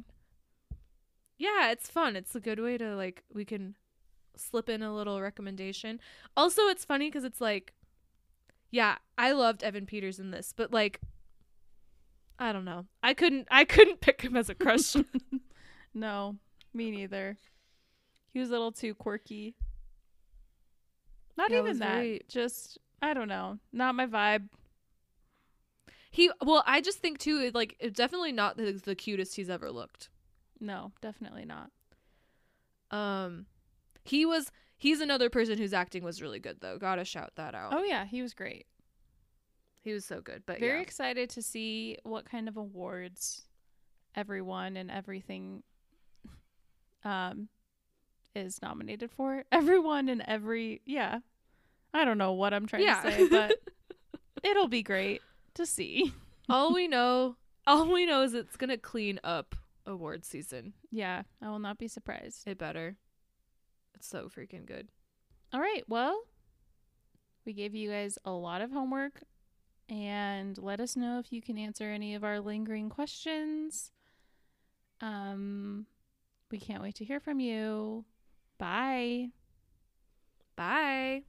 [1.36, 2.14] Yeah, it's fun.
[2.16, 3.74] It's a good way to like we can
[4.36, 6.00] slip in a little recommendation.
[6.36, 7.72] Also, it's funny cuz it's like
[8.70, 11.00] yeah, I loved Evan Peters in this, but like
[12.38, 12.86] I don't know.
[13.02, 14.94] I couldn't I couldn't pick him as a crush.
[15.94, 16.36] no,
[16.72, 17.36] me neither.
[18.32, 19.56] He was a little too quirky.
[21.36, 21.94] Not Yeah, even that.
[21.94, 23.58] very- Just I don't know.
[23.72, 24.48] Not my vibe.
[26.18, 29.70] He well, I just think too like it's definitely not the, the cutest he's ever
[29.70, 30.08] looked.
[30.60, 31.70] No, definitely not.
[32.90, 33.46] Um
[34.02, 36.76] he was he's another person whose acting was really good though.
[36.76, 37.72] Got to shout that out.
[37.72, 38.66] Oh yeah, he was great.
[39.80, 40.42] He was so good.
[40.44, 40.82] But Very yeah.
[40.82, 43.42] excited to see what kind of awards
[44.16, 45.62] everyone and everything
[47.04, 47.48] um
[48.34, 49.44] is nominated for.
[49.52, 51.20] Everyone and every yeah.
[51.94, 53.02] I don't know what I'm trying Yeah.
[53.02, 53.54] to say, but
[54.42, 55.22] it'll be great
[55.58, 56.12] to see.
[56.48, 57.36] all we know,
[57.66, 59.54] all we know is it's gonna clean up
[59.86, 60.72] award season.
[60.90, 62.46] Yeah, I will not be surprised.
[62.46, 62.96] It better.
[63.94, 64.88] It's so freaking good.
[65.52, 66.22] All right, well,
[67.44, 69.22] we gave you guys a lot of homework
[69.88, 73.90] and let us know if you can answer any of our lingering questions.
[75.00, 75.86] Um
[76.50, 78.04] we can't wait to hear from you.
[78.58, 79.28] Bye.
[80.56, 81.22] Bye.